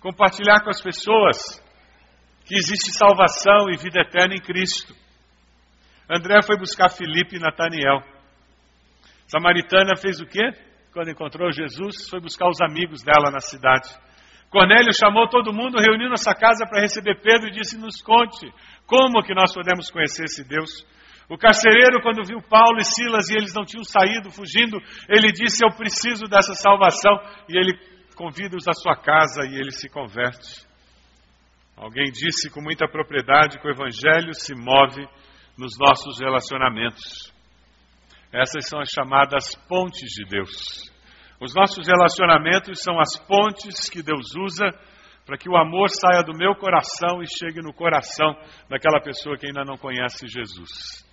compartilhar 0.00 0.64
com 0.64 0.70
as 0.70 0.82
pessoas 0.82 1.36
que 2.44 2.56
existe 2.56 2.90
salvação 2.90 3.70
e 3.70 3.76
vida 3.76 4.00
eterna 4.00 4.34
em 4.34 4.42
Cristo. 4.42 4.98
André 6.10 6.42
foi 6.42 6.58
buscar 6.58 6.90
Filipe 6.90 7.36
e 7.36 7.38
Nataniel. 7.38 8.02
Samaritana 9.28 9.94
fez 9.96 10.20
o 10.20 10.26
quê? 10.26 10.50
Quando 10.92 11.10
encontrou 11.10 11.52
Jesus, 11.52 12.08
foi 12.10 12.18
buscar 12.20 12.48
os 12.48 12.60
amigos 12.60 13.04
dela 13.04 13.30
na 13.30 13.38
cidade. 13.38 13.88
Cornélio 14.50 14.92
chamou 14.92 15.28
todo 15.28 15.52
mundo, 15.52 15.78
reuniu 15.78 16.10
nossa 16.10 16.34
casa 16.34 16.66
para 16.68 16.80
receber 16.80 17.20
Pedro 17.22 17.46
e 17.46 17.52
disse: 17.52 17.78
Nos 17.78 18.02
conte 18.02 18.52
como 18.86 19.22
que 19.22 19.32
nós 19.32 19.54
podemos 19.54 19.88
conhecer 19.88 20.24
esse 20.24 20.42
Deus. 20.42 20.84
O 21.28 21.38
carcereiro, 21.38 22.02
quando 22.02 22.26
viu 22.26 22.42
Paulo 22.42 22.78
e 22.78 22.84
Silas 22.84 23.30
e 23.30 23.36
eles 23.36 23.54
não 23.54 23.64
tinham 23.64 23.84
saído, 23.84 24.32
fugindo, 24.32 24.78
ele 25.08 25.30
disse: 25.30 25.64
Eu 25.64 25.70
preciso 25.70 26.24
dessa 26.24 26.54
salvação. 26.54 27.14
E 27.48 27.56
ele 27.56 27.78
convida-os 28.16 28.66
à 28.66 28.72
sua 28.72 28.96
casa 28.96 29.46
e 29.46 29.54
ele 29.54 29.70
se 29.70 29.88
converte. 29.88 30.66
Alguém 31.76 32.10
disse 32.10 32.50
com 32.50 32.60
muita 32.60 32.88
propriedade 32.88 33.60
que 33.60 33.68
o 33.68 33.70
Evangelho 33.70 34.34
se 34.34 34.52
move 34.56 35.06
nos 35.60 35.76
nossos 35.78 36.18
relacionamentos. 36.18 37.30
Essas 38.32 38.66
são 38.66 38.80
as 38.80 38.88
chamadas 38.88 39.54
pontes 39.68 40.08
de 40.08 40.24
Deus. 40.24 40.90
Os 41.38 41.54
nossos 41.54 41.86
relacionamentos 41.86 42.80
são 42.80 42.98
as 42.98 43.18
pontes 43.18 43.90
que 43.90 44.02
Deus 44.02 44.34
usa 44.36 44.70
para 45.26 45.36
que 45.36 45.50
o 45.50 45.56
amor 45.56 45.90
saia 45.90 46.22
do 46.22 46.32
meu 46.32 46.54
coração 46.54 47.22
e 47.22 47.26
chegue 47.26 47.60
no 47.60 47.74
coração 47.74 48.34
daquela 48.70 49.02
pessoa 49.02 49.36
que 49.36 49.46
ainda 49.46 49.62
não 49.62 49.76
conhece 49.76 50.26
Jesus. 50.26 51.04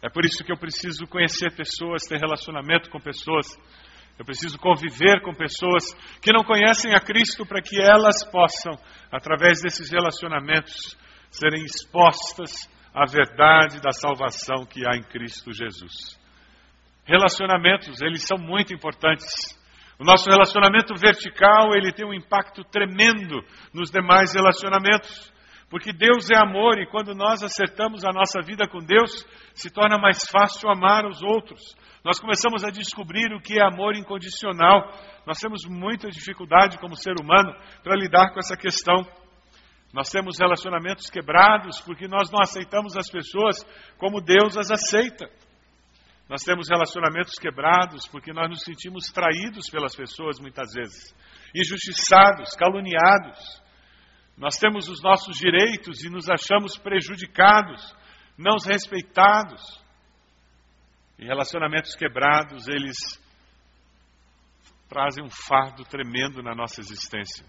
É 0.00 0.08
por 0.08 0.24
isso 0.24 0.42
que 0.42 0.52
eu 0.52 0.56
preciso 0.56 1.06
conhecer 1.06 1.54
pessoas, 1.54 2.06
ter 2.08 2.18
relacionamento 2.18 2.88
com 2.88 2.98
pessoas. 2.98 3.46
Eu 4.18 4.24
preciso 4.24 4.58
conviver 4.58 5.20
com 5.20 5.34
pessoas 5.34 5.92
que 6.22 6.32
não 6.32 6.44
conhecem 6.44 6.94
a 6.94 7.00
Cristo 7.00 7.44
para 7.44 7.60
que 7.60 7.78
elas 7.80 8.24
possam, 8.30 8.72
através 9.12 9.60
desses 9.60 9.90
relacionamentos, 9.90 10.96
serem 11.30 11.62
expostas 11.62 12.72
à 12.94 13.04
verdade 13.06 13.80
da 13.80 13.90
salvação 13.90 14.64
que 14.64 14.86
há 14.86 14.96
em 14.96 15.02
Cristo 15.02 15.52
Jesus. 15.52 16.18
Relacionamentos, 17.04 18.00
eles 18.00 18.24
são 18.24 18.38
muito 18.38 18.72
importantes. 18.72 19.28
O 19.98 20.04
nosso 20.04 20.30
relacionamento 20.30 20.94
vertical, 20.94 21.74
ele 21.74 21.92
tem 21.92 22.06
um 22.06 22.14
impacto 22.14 22.62
tremendo 22.64 23.42
nos 23.72 23.90
demais 23.90 24.32
relacionamentos. 24.32 25.32
Porque 25.68 25.92
Deus 25.92 26.30
é 26.30 26.36
amor 26.36 26.78
e 26.78 26.86
quando 26.86 27.14
nós 27.14 27.42
acertamos 27.42 28.04
a 28.04 28.12
nossa 28.12 28.40
vida 28.40 28.68
com 28.68 28.78
Deus, 28.78 29.26
se 29.54 29.70
torna 29.70 29.98
mais 29.98 30.22
fácil 30.30 30.70
amar 30.70 31.04
os 31.04 31.20
outros. 31.22 31.60
Nós 32.04 32.20
começamos 32.20 32.62
a 32.62 32.70
descobrir 32.70 33.32
o 33.34 33.40
que 33.40 33.58
é 33.58 33.62
amor 33.64 33.96
incondicional. 33.96 34.92
Nós 35.26 35.38
temos 35.38 35.64
muita 35.66 36.08
dificuldade 36.10 36.78
como 36.78 36.96
ser 36.96 37.14
humano 37.20 37.52
para 37.82 37.96
lidar 37.96 38.32
com 38.32 38.38
essa 38.38 38.56
questão. 38.56 39.04
Nós 39.94 40.10
temos 40.10 40.40
relacionamentos 40.40 41.08
quebrados 41.08 41.80
porque 41.82 42.08
nós 42.08 42.28
não 42.28 42.42
aceitamos 42.42 42.96
as 42.96 43.08
pessoas 43.08 43.64
como 43.96 44.20
Deus 44.20 44.56
as 44.56 44.68
aceita. 44.68 45.24
Nós 46.28 46.42
temos 46.42 46.68
relacionamentos 46.68 47.34
quebrados 47.38 48.08
porque 48.08 48.32
nós 48.32 48.50
nos 48.50 48.64
sentimos 48.64 49.12
traídos 49.12 49.70
pelas 49.70 49.94
pessoas 49.94 50.40
muitas 50.40 50.72
vezes, 50.72 51.14
injustiçados, 51.54 52.56
caluniados. 52.56 53.62
Nós 54.36 54.56
temos 54.56 54.88
os 54.88 55.00
nossos 55.00 55.36
direitos 55.36 56.02
e 56.02 56.10
nos 56.10 56.28
achamos 56.28 56.76
prejudicados, 56.76 57.94
não 58.36 58.56
respeitados. 58.66 59.62
E 61.16 61.24
relacionamentos 61.24 61.94
quebrados, 61.94 62.66
eles 62.66 62.96
trazem 64.88 65.22
um 65.22 65.30
fardo 65.30 65.84
tremendo 65.84 66.42
na 66.42 66.52
nossa 66.52 66.80
existência. 66.80 67.46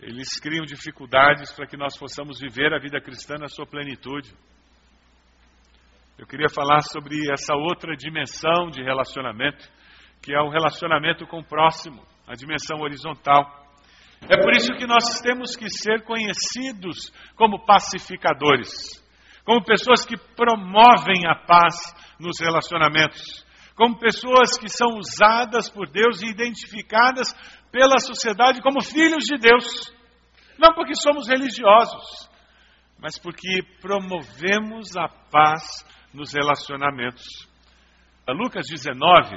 Eles 0.00 0.38
criam 0.38 0.64
dificuldades 0.64 1.52
para 1.52 1.66
que 1.66 1.76
nós 1.76 1.96
possamos 1.96 2.38
viver 2.38 2.72
a 2.74 2.78
vida 2.78 3.00
cristã 3.00 3.36
na 3.38 3.48
sua 3.48 3.66
plenitude. 3.66 4.34
Eu 6.18 6.26
queria 6.26 6.48
falar 6.48 6.82
sobre 6.82 7.16
essa 7.32 7.54
outra 7.54 7.96
dimensão 7.96 8.70
de 8.70 8.82
relacionamento, 8.82 9.66
que 10.22 10.34
é 10.34 10.40
o 10.40 10.50
relacionamento 10.50 11.26
com 11.26 11.38
o 11.38 11.44
próximo, 11.44 12.02
a 12.26 12.34
dimensão 12.34 12.80
horizontal. 12.80 13.64
É 14.28 14.36
por 14.36 14.50
isso 14.52 14.72
que 14.74 14.86
nós 14.86 15.20
temos 15.20 15.56
que 15.56 15.68
ser 15.70 16.02
conhecidos 16.04 17.10
como 17.34 17.64
pacificadores, 17.64 19.02
como 19.44 19.64
pessoas 19.64 20.04
que 20.04 20.16
promovem 20.16 21.26
a 21.26 21.34
paz 21.34 21.74
nos 22.18 22.38
relacionamentos, 22.40 23.45
como 23.76 23.98
pessoas 23.98 24.58
que 24.58 24.68
são 24.68 24.96
usadas 24.96 25.70
por 25.70 25.88
Deus 25.88 26.22
e 26.22 26.30
identificadas 26.30 27.32
pela 27.70 27.98
sociedade 27.98 28.62
como 28.62 28.82
filhos 28.82 29.24
de 29.24 29.36
Deus. 29.38 29.94
Não 30.58 30.72
porque 30.72 30.94
somos 30.94 31.28
religiosos, 31.28 32.28
mas 32.98 33.18
porque 33.18 33.62
promovemos 33.80 34.96
a 34.96 35.08
paz 35.30 35.84
nos 36.12 36.32
relacionamentos. 36.32 37.46
A 38.26 38.32
Lucas 38.32 38.66
19, 38.66 39.36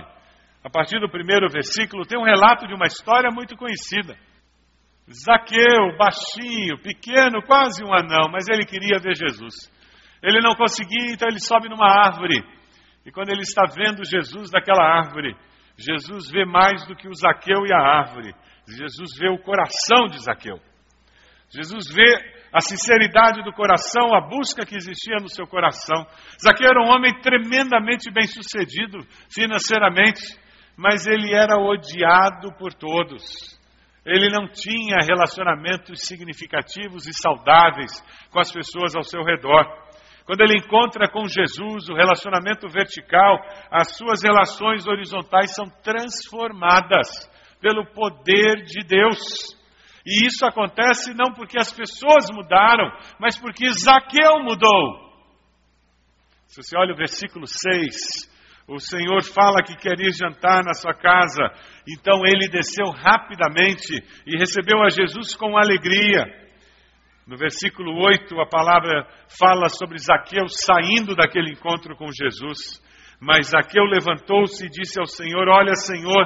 a 0.63 0.69
partir 0.69 1.00
do 1.00 1.10
primeiro 1.10 1.50
versículo, 1.50 2.05
tem 2.05 2.17
um 2.17 2.24
relato 2.24 2.65
de 2.65 2.74
uma 2.74 2.86
história 2.88 3.29
muito 3.31 3.58
conhecida. 3.58 4.17
Zaqueu, 5.12 5.98
baixinho, 5.98 6.81
pequeno, 6.81 7.43
quase 7.46 7.84
um 7.84 7.93
anão, 7.93 8.31
mas 8.31 8.48
ele 8.48 8.65
queria 8.65 9.00
ver 9.00 9.15
Jesus. 9.15 9.69
Ele 10.24 10.39
não 10.39 10.55
conseguia, 10.55 11.13
então 11.13 11.27
ele 11.27 11.39
sobe 11.39 11.67
numa 11.67 11.88
árvore. 11.88 12.41
E 13.06 13.12
quando 13.12 13.29
ele 13.29 13.41
está 13.41 13.63
vendo 13.65 14.03
Jesus 14.03 14.50
daquela 14.51 14.84
árvore, 14.84 15.36
Jesus 15.77 16.29
vê 16.29 16.46
mais 16.46 16.86
do 16.86 16.96
que 16.96 17.08
o 17.08 17.13
Zaqueu 17.13 17.65
e 17.65 17.74
a 17.74 17.79
árvore. 17.79 18.34
Jesus 18.68 19.18
vê 19.18 19.29
o 19.29 19.39
coração 19.39 20.08
de 20.10 20.22
Zaqueu. 20.22 20.60
Jesus 21.50 21.91
vê 21.94 22.39
a 22.53 22.62
sinceridade 22.62 23.44
do 23.44 23.53
coração, 23.53 24.13
a 24.13 24.22
busca 24.22 24.65
que 24.65 24.75
existia 24.75 25.18
no 25.22 25.29
seu 25.29 25.48
coração. 25.48 26.06
Zaqueu 26.44 26.68
era 26.68 26.82
um 26.82 26.89
homem 26.89 27.20
tremendamente 27.22 28.12
bem 28.12 28.27
sucedido 28.27 29.00
financeiramente, 29.29 30.22
mas 30.75 31.08
ele 31.08 31.34
era 31.34 31.58
odiado 31.58 32.53
por 32.58 32.74
todos. 32.74 33.58
Ele 34.06 34.29
não 34.29 34.48
tinha 34.48 35.06
relacionamentos 35.06 36.01
significativos 36.01 37.06
e 37.06 37.13
saudáveis 37.13 37.91
com 38.32 38.39
as 38.39 38.51
pessoas 38.51 38.96
ao 38.96 39.03
seu 39.03 39.24
redor. 39.24 39.65
Quando 40.29 40.41
ele 40.41 40.59
encontra 40.59 41.09
com 41.09 41.25
Jesus, 41.27 41.89
o 41.89 41.95
relacionamento 41.95 42.69
vertical, 42.69 43.39
as 43.71 43.98
suas 43.98 44.21
relações 44.21 44.86
horizontais 44.86 45.55
são 45.55 45.65
transformadas 45.81 47.07
pelo 47.59 47.83
poder 47.95 48.63
de 48.63 48.86
Deus. 48.86 49.17
E 50.05 50.27
isso 50.27 50.45
acontece 50.45 51.15
não 51.15 51.33
porque 51.33 51.57
as 51.57 51.74
pessoas 51.74 52.27
mudaram, 52.31 52.91
mas 53.19 53.39
porque 53.39 53.74
Zaqueu 53.74 54.43
mudou. 54.43 55.09
Se 56.45 56.62
você 56.62 56.77
olha 56.77 56.93
o 56.93 56.98
versículo 56.98 57.48
6, 57.48 58.29
o 58.67 58.77
Senhor 58.77 59.24
fala 59.24 59.63
que 59.65 59.75
quer 59.77 60.00
ir 60.00 60.12
jantar 60.12 60.63
na 60.63 60.75
sua 60.75 60.93
casa, 60.93 61.41
então 61.88 62.21
ele 62.24 62.48
desceu 62.50 62.91
rapidamente 62.91 63.95
e 64.27 64.38
recebeu 64.38 64.83
a 64.83 64.89
Jesus 64.89 65.36
com 65.36 65.57
alegria. 65.57 66.49
No 67.29 67.38
versículo 67.38 67.93
8, 68.07 68.41
a 68.41 68.48
palavra 68.48 69.07
fala 69.39 69.70
sobre 69.70 70.00
Zaqueu 70.00 70.48
saindo 70.48 71.13
daquele 71.13 71.51
encontro 71.51 71.96
com 71.96 72.07
Jesus. 72.07 72.81
Mas 73.22 73.50
Zaqueu 73.50 73.83
levantou-se 73.83 74.65
e 74.65 74.70
disse 74.70 75.00
ao 75.00 75.05
Senhor: 75.05 75.48
Olha, 75.48 75.75
Senhor, 75.75 76.25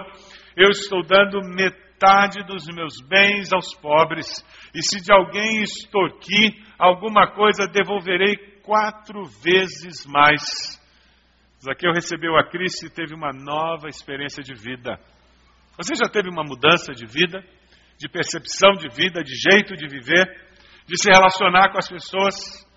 eu 0.55 0.69
estou 0.69 1.03
dando 1.03 1.41
metade 1.41 2.41
dos 2.47 2.65
meus 2.73 3.01
bens 3.05 3.51
aos 3.51 3.75
pobres, 3.81 4.27
e 4.73 4.81
se 4.81 5.03
de 5.03 5.11
alguém 5.11 5.63
extorquir 5.63 6.53
alguma 6.79 7.29
coisa, 7.33 7.67
devolverei 7.67 8.37
quatro 8.63 9.25
vezes 9.43 10.05
mais. 10.05 10.41
Zaqueu 11.61 11.91
recebeu 11.91 12.37
a 12.37 12.47
Cristo 12.47 12.85
e 12.85 12.89
teve 12.89 13.13
uma 13.13 13.33
nova 13.33 13.89
experiência 13.89 14.41
de 14.41 14.53
vida. 14.53 14.97
Você 15.75 15.95
já 15.95 16.09
teve 16.09 16.29
uma 16.29 16.45
mudança 16.45 16.93
de 16.93 17.05
vida, 17.05 17.43
de 17.97 18.07
percepção 18.07 18.71
de 18.77 18.87
vida, 18.95 19.21
de 19.21 19.33
jeito 19.35 19.75
de 19.75 19.85
viver, 19.85 20.52
de 20.85 20.97
se 21.01 21.09
relacionar 21.09 21.71
com 21.71 21.77
as 21.77 21.89
pessoas? 21.89 22.67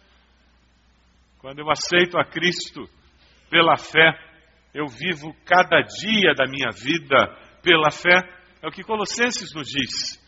Quando 1.39 1.61
eu 1.61 1.71
aceito 1.71 2.19
a 2.19 2.25
Cristo 2.25 2.89
pela 3.51 3.77
fé, 3.77 4.13
eu 4.75 4.87
vivo 4.87 5.35
cada 5.45 5.81
dia 5.81 6.35
da 6.35 6.47
minha 6.47 6.71
vida 6.71 7.37
pela 7.63 7.91
fé. 7.91 8.21
É 8.63 8.69
o 8.69 8.71
que 8.71 8.83
Colossenses 8.83 9.55
nos 9.55 9.69
diz. 9.69 10.25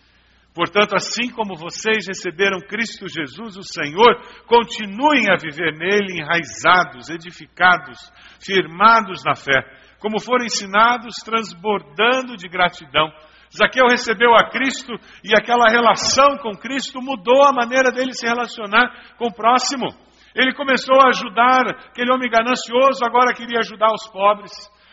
Portanto, 0.55 0.97
assim 0.97 1.31
como 1.31 1.55
vocês 1.55 2.07
receberam 2.09 2.59
Cristo 2.61 3.07
Jesus, 3.09 3.57
o 3.57 3.63
Senhor, 3.63 4.21
continuem 4.47 5.31
a 5.31 5.37
viver 5.37 5.73
nele 5.73 6.21
enraizados, 6.21 7.09
edificados, 7.11 7.97
firmados 8.41 9.23
na 9.25 9.37
fé, 9.37 9.63
como 10.01 10.21
foram 10.21 10.45
ensinados, 10.45 11.15
transbordando 11.25 12.37
de 12.37 12.49
gratidão. 12.49 13.09
Zaqueu 13.57 13.87
recebeu 13.87 14.35
a 14.35 14.51
Cristo 14.51 14.93
e 15.25 15.35
aquela 15.35 15.71
relação 15.71 16.37
com 16.39 16.57
Cristo 16.57 17.01
mudou 17.01 17.43
a 17.45 17.53
maneira 17.53 17.91
dele 17.91 18.13
se 18.13 18.27
relacionar 18.27 19.15
com 19.17 19.27
o 19.27 19.35
próximo. 19.35 19.87
Ele 20.35 20.55
começou 20.55 21.01
a 21.01 21.09
ajudar 21.09 21.69
aquele 21.91 22.13
homem 22.13 22.31
ganancioso, 22.31 23.05
agora 23.05 23.35
queria 23.35 23.61
ajudar 23.61 23.93
os 23.93 24.07
pobres. 24.11 24.53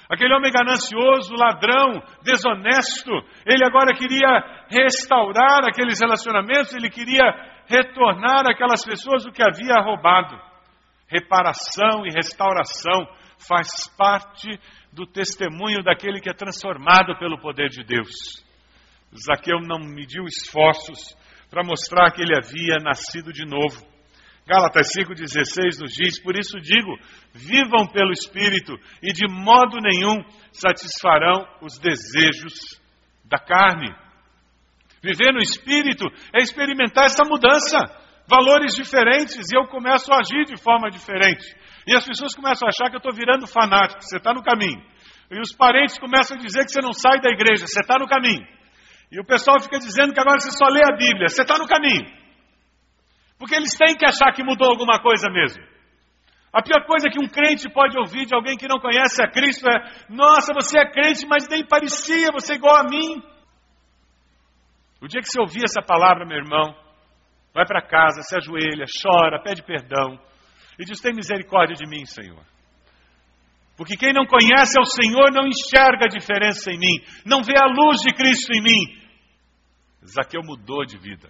Aquele 0.10 0.34
homem 0.36 0.52
ganancioso, 0.52 1.34
ladrão, 1.36 2.02
desonesto, 2.24 3.12
ele 3.46 3.66
agora 3.66 3.96
queria 3.96 4.66
restaurar 4.70 5.66
aqueles 5.68 6.00
relacionamentos, 6.00 6.74
ele 6.74 6.90
queria 6.90 7.24
retornar 7.68 8.48
aquelas 8.48 8.86
pessoas 8.86 9.26
o 9.26 9.32
que 9.32 9.44
havia 9.44 9.82
roubado. 9.82 10.40
Reparação 11.08 12.06
e 12.06 12.12
restauração 12.14 13.08
faz 13.48 13.88
parte 13.98 14.60
do 14.94 15.06
testemunho 15.06 15.84
daquele 15.84 16.20
que 16.20 16.30
é 16.30 16.34
transformado 16.34 17.18
pelo 17.18 17.40
poder 17.40 17.70
de 17.70 17.84
Deus. 17.84 18.45
Zaqueu 19.20 19.60
não 19.60 19.80
mediu 19.80 20.26
esforços 20.26 21.16
para 21.50 21.64
mostrar 21.64 22.12
que 22.12 22.22
ele 22.22 22.36
havia 22.36 22.78
nascido 22.84 23.32
de 23.32 23.46
novo. 23.46 23.86
Gálatas 24.48 24.88
5,16 24.96 25.82
nos 25.82 25.92
diz: 25.94 26.22
Por 26.22 26.38
isso 26.38 26.60
digo, 26.60 26.98
vivam 27.34 27.88
pelo 27.88 28.12
Espírito 28.12 28.74
e 29.02 29.12
de 29.12 29.28
modo 29.28 29.78
nenhum 29.82 30.24
satisfarão 30.52 31.48
os 31.62 31.80
desejos 31.80 32.80
da 33.24 33.40
carne. 33.40 33.90
Viver 35.02 35.34
no 35.34 35.40
Espírito 35.40 36.06
é 36.34 36.42
experimentar 36.42 37.06
essa 37.06 37.24
mudança, 37.24 37.78
valores 38.28 38.76
diferentes, 38.76 39.52
e 39.52 39.58
eu 39.58 39.68
começo 39.68 40.12
a 40.12 40.20
agir 40.20 40.46
de 40.46 40.62
forma 40.62 40.90
diferente. 40.90 41.46
E 41.88 41.96
as 41.96 42.06
pessoas 42.06 42.34
começam 42.36 42.68
a 42.68 42.70
achar 42.70 42.90
que 42.90 42.96
eu 42.96 43.00
estou 43.00 43.14
virando 43.14 43.48
fanático, 43.48 44.02
você 44.02 44.18
está 44.18 44.34
no 44.34 44.44
caminho. 44.44 44.82
E 45.32 45.40
os 45.40 45.54
parentes 45.56 45.98
começam 45.98 46.38
a 46.38 46.40
dizer 46.40 46.66
que 46.66 46.72
você 46.72 46.82
não 46.82 46.94
sai 46.94 47.20
da 47.20 47.30
igreja, 47.30 47.66
você 47.68 47.82
está 47.82 47.98
no 47.98 48.08
caminho. 48.08 48.46
E 49.12 49.20
o 49.20 49.26
pessoal 49.26 49.60
fica 49.62 49.78
dizendo 49.78 50.14
que 50.14 50.20
agora 50.20 50.40
você 50.40 50.52
só 50.52 50.66
lê 50.68 50.82
a 50.84 50.96
Bíblia, 50.96 51.28
você 51.30 51.42
está 51.42 51.58
no 51.58 51.68
caminho. 51.68 52.06
Porque 53.38 53.56
eles 53.56 53.78
têm 53.78 53.96
que 53.96 54.06
achar 54.06 54.32
que 54.34 54.44
mudou 54.44 54.70
alguma 54.70 55.00
coisa 55.00 55.30
mesmo. 55.30 55.64
A 56.52 56.62
pior 56.62 56.86
coisa 56.86 57.10
que 57.10 57.20
um 57.20 57.28
crente 57.28 57.70
pode 57.70 57.98
ouvir 57.98 58.26
de 58.26 58.34
alguém 58.34 58.56
que 58.56 58.68
não 58.68 58.80
conhece 58.80 59.22
a 59.22 59.30
Cristo 59.30 59.68
é: 59.70 60.06
Nossa, 60.10 60.54
você 60.54 60.80
é 60.80 60.90
crente, 60.90 61.28
mas 61.28 61.48
nem 61.50 61.66
parecia, 61.66 62.32
você 62.32 62.54
é 62.54 62.56
igual 62.56 62.78
a 62.78 62.84
mim. 62.84 63.22
O 65.02 65.08
dia 65.08 65.22
que 65.22 65.28
você 65.28 65.40
ouvir 65.40 65.66
essa 65.66 65.82
palavra, 65.86 66.26
meu 66.26 66.38
irmão, 66.38 66.74
vai 67.54 67.66
para 67.66 67.86
casa, 67.86 68.22
se 68.22 68.36
ajoelha, 68.38 68.86
chora, 69.02 69.44
pede 69.44 69.64
perdão 69.64 70.18
e 70.80 70.86
diz: 70.86 71.02
Tem 71.02 71.14
misericórdia 71.14 71.76
de 71.76 71.86
mim, 71.90 72.06
Senhor. 72.06 72.55
Porque 73.78 73.98
quem 73.98 74.14
não 74.14 74.26
conhece 74.26 74.80
ao 74.80 74.86
Senhor 74.86 75.32
não 75.32 75.48
enxerga 75.48 76.06
a 76.06 76.08
diferença 76.08 76.72
em 76.72 76.78
mim, 76.78 77.04
não 77.26 77.44
vê 77.44 77.54
a 77.58 77.68
luz 77.68 78.02
de 78.02 78.14
Cristo 78.14 78.54
em 78.54 78.62
mim. 78.62 79.06
Zaqueu 80.06 80.42
mudou 80.44 80.86
de 80.86 80.98
vida. 80.98 81.30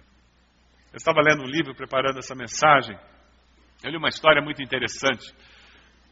Eu 0.92 0.98
estava 0.98 1.20
lendo 1.20 1.42
um 1.42 1.50
livro 1.50 1.74
preparando 1.74 2.18
essa 2.18 2.34
mensagem. 2.34 2.96
Eu 3.82 3.90
li 3.90 3.96
uma 3.96 4.08
história 4.08 4.40
muito 4.40 4.62
interessante. 4.62 5.34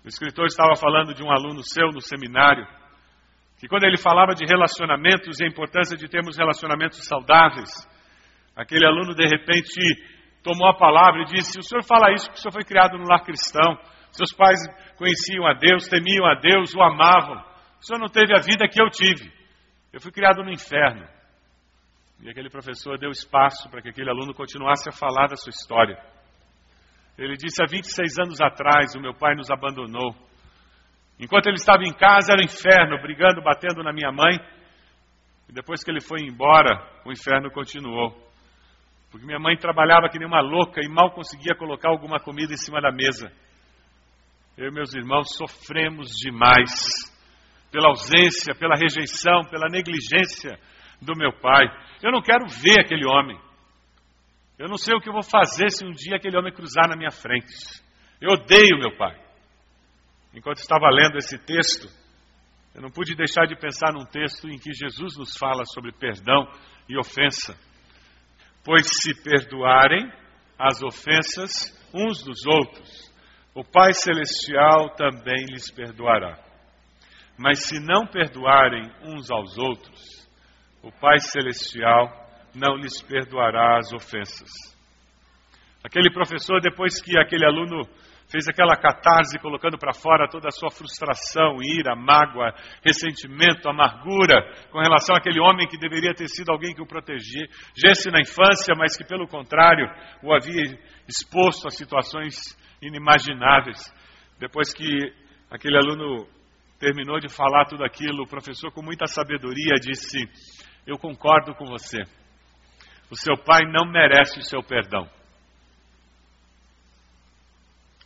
O 0.05 0.09
escritor 0.09 0.47
estava 0.47 0.75
falando 0.77 1.15
de 1.15 1.23
um 1.23 1.31
aluno 1.31 1.63
seu 1.63 1.89
no 1.89 2.01
seminário, 2.01 2.67
que 3.59 3.69
quando 3.69 3.85
ele 3.85 3.97
falava 3.97 4.35
de 4.35 4.45
relacionamentos 4.45 5.41
e 5.41 5.45
a 5.45 5.49
importância 5.49 5.97
de 5.97 6.09
termos 6.09 6.37
relacionamentos 6.37 7.07
saudáveis, 7.07 7.71
aquele 8.55 8.85
aluno 8.85 9.15
de 9.15 9.27
repente 9.27 9.81
tomou 10.43 10.69
a 10.69 10.77
palavra 10.77 11.23
e 11.23 11.35
disse: 11.37 11.59
O 11.59 11.63
senhor 11.63 11.83
fala 11.85 12.13
isso 12.13 12.27
porque 12.27 12.39
o 12.39 12.43
senhor 12.43 12.53
foi 12.53 12.65
criado 12.65 12.99
no 12.99 13.09
lar 13.09 13.25
cristão, 13.25 13.79
seus 14.17 14.33
pais 14.33 14.59
conheciam 14.97 15.47
a 15.47 15.55
Deus, 15.55 15.89
temiam 15.89 16.27
a 16.27 16.35
Deus, 16.35 16.75
o 16.75 16.83
amavam. 16.83 17.43
O 17.81 17.85
senhor 17.85 17.99
não 17.99 18.09
teve 18.09 18.35
a 18.35 18.41
vida 18.41 18.69
que 18.69 18.81
eu 18.81 18.89
tive. 18.89 19.33
Eu 19.93 20.01
fui 20.01 20.13
criado 20.13 20.43
no 20.43 20.51
inferno. 20.51 21.07
E 22.21 22.31
aquele 22.31 22.49
professor 22.49 22.99
deu 22.99 23.11
espaço 23.11 23.69
para 23.69 23.83
que 23.83 23.89
aquele 23.89 24.09
aluno 24.09 24.33
continuasse 24.33 24.89
a 24.89 24.93
falar 24.93 25.27
da 25.27 25.37
sua 25.37 25.51
história. 25.51 25.99
Ele 27.19 27.37
disse: 27.37 27.63
há 27.63 27.67
26 27.67 28.19
anos 28.19 28.41
atrás, 28.41 28.95
o 28.95 29.01
meu 29.01 29.15
pai 29.15 29.35
nos 29.35 29.51
abandonou. 29.51 30.15
Enquanto 31.19 31.47
ele 31.47 31.57
estava 31.57 31.83
em 31.85 31.93
casa, 31.93 32.33
era 32.33 32.43
inferno, 32.43 33.01
brigando, 33.01 33.43
batendo 33.43 33.83
na 33.83 33.93
minha 33.93 34.11
mãe. 34.11 34.39
E 35.49 35.53
depois 35.53 35.85
que 35.85 35.91
ele 35.91 36.01
foi 36.01 36.21
embora, 36.23 36.83
o 37.05 37.13
inferno 37.13 37.51
continuou. 37.51 38.11
Porque 39.11 39.27
minha 39.27 39.39
mãe 39.39 39.57
trabalhava 39.57 40.09
que 40.09 40.19
nem 40.19 40.27
uma 40.27 40.41
louca 40.41 40.81
e 40.83 40.89
mal 40.89 41.13
conseguia 41.13 41.55
colocar 41.55 41.91
alguma 41.91 42.19
comida 42.19 42.53
em 42.53 42.57
cima 42.57 42.81
da 42.81 42.91
mesa. 42.91 43.31
Eu 44.57 44.69
e 44.69 44.73
meus 44.73 44.95
irmãos 44.95 45.35
sofremos 45.37 46.11
demais 46.11 46.71
pela 47.73 47.89
ausência, 47.89 48.55
pela 48.55 48.77
rejeição, 48.77 49.43
pela 49.51 49.69
negligência 49.69 50.59
do 51.03 51.13
meu 51.17 51.33
pai. 51.33 51.67
Eu 52.03 52.13
não 52.13 52.23
quero 52.23 52.47
ver 52.47 52.81
aquele 52.81 53.05
homem. 53.05 53.37
Eu 54.57 54.69
não 54.69 54.77
sei 54.77 54.95
o 54.95 55.01
que 55.01 55.09
eu 55.09 55.13
vou 55.13 55.25
fazer 55.25 55.71
se 55.71 55.85
um 55.85 55.91
dia 55.91 56.17
aquele 56.17 56.39
homem 56.39 56.53
cruzar 56.53 56.89
na 56.89 56.97
minha 56.97 57.11
frente. 57.11 57.53
Eu 58.21 58.31
odeio 58.35 58.79
meu 58.79 58.97
pai. 58.97 59.19
Enquanto 60.33 60.59
estava 60.59 60.89
lendo 60.89 61.17
esse 61.17 61.37
texto, 61.39 61.89
eu 62.75 62.81
não 62.81 62.91
pude 62.91 63.17
deixar 63.17 63.47
de 63.47 63.57
pensar 63.57 63.93
num 63.93 64.05
texto 64.05 64.49
em 64.49 64.59
que 64.59 64.73
Jesus 64.73 65.17
nos 65.17 65.37
fala 65.37 65.65
sobre 65.65 65.91
perdão 65.93 66.47
e 66.89 66.97
ofensa. 66.97 67.59
Pois 68.65 68.87
se 68.87 69.21
perdoarem 69.23 70.11
as 70.59 70.81
ofensas 70.83 71.51
uns 71.93 72.23
dos 72.23 72.47
outros, 72.47 73.04
o 73.55 73.63
Pai 73.63 73.93
Celestial 73.93 74.91
também 74.97 75.47
lhes 75.47 75.71
perdoará. 75.71 76.37
Mas 77.39 77.67
se 77.67 77.79
não 77.81 78.07
perdoarem 78.07 78.91
uns 79.05 79.31
aos 79.31 79.57
outros, 79.57 80.29
o 80.83 80.91
Pai 80.91 81.19
Celestial 81.21 82.09
não 82.55 82.77
lhes 82.77 83.01
perdoará 83.03 83.79
as 83.79 83.93
ofensas. 83.93 84.51
Aquele 85.85 86.13
professor, 86.13 86.61
depois 86.61 87.01
que 87.01 87.17
aquele 87.19 87.45
aluno 87.45 87.83
fez 88.31 88.49
aquela 88.49 88.75
catarse 88.75 89.39
colocando 89.39 89.79
para 89.79 89.93
fora 89.93 90.29
toda 90.29 90.49
a 90.49 90.51
sua 90.51 90.71
frustração, 90.71 91.59
ira, 91.63 91.95
mágoa, 91.95 92.55
ressentimento, 92.85 93.69
amargura 93.69 94.35
com 94.71 94.81
relação 94.81 95.15
àquele 95.15 95.39
homem 95.39 95.69
que 95.69 95.79
deveria 95.79 96.15
ter 96.15 96.29
sido 96.29 96.51
alguém 96.51 96.75
que 96.75 96.83
o 96.83 96.87
protegesse 96.87 98.11
na 98.11 98.21
infância, 98.21 98.75
mas 98.77 98.97
que 98.97 99.05
pelo 99.05 99.29
contrário 99.29 99.87
o 100.23 100.33
havia 100.35 100.63
exposto 101.07 101.69
a 101.69 101.71
situações 101.71 102.35
inimagináveis. 102.87 103.93
Depois 104.39 104.73
que 104.73 104.85
aquele 105.51 105.77
aluno 105.77 106.27
terminou 106.79 107.19
de 107.19 107.29
falar 107.29 107.67
tudo 107.67 107.85
aquilo, 107.85 108.25
o 108.25 108.29
professor, 108.29 108.71
com 108.73 108.83
muita 108.83 109.07
sabedoria, 109.07 109.75
disse: 109.81 110.19
Eu 110.87 110.99
concordo 110.99 111.55
com 111.55 111.67
você. 111.67 112.03
O 113.11 113.17
seu 113.17 113.37
pai 113.37 113.63
não 113.71 113.91
merece 113.91 114.39
o 114.39 114.45
seu 114.45 114.63
perdão. 114.63 115.09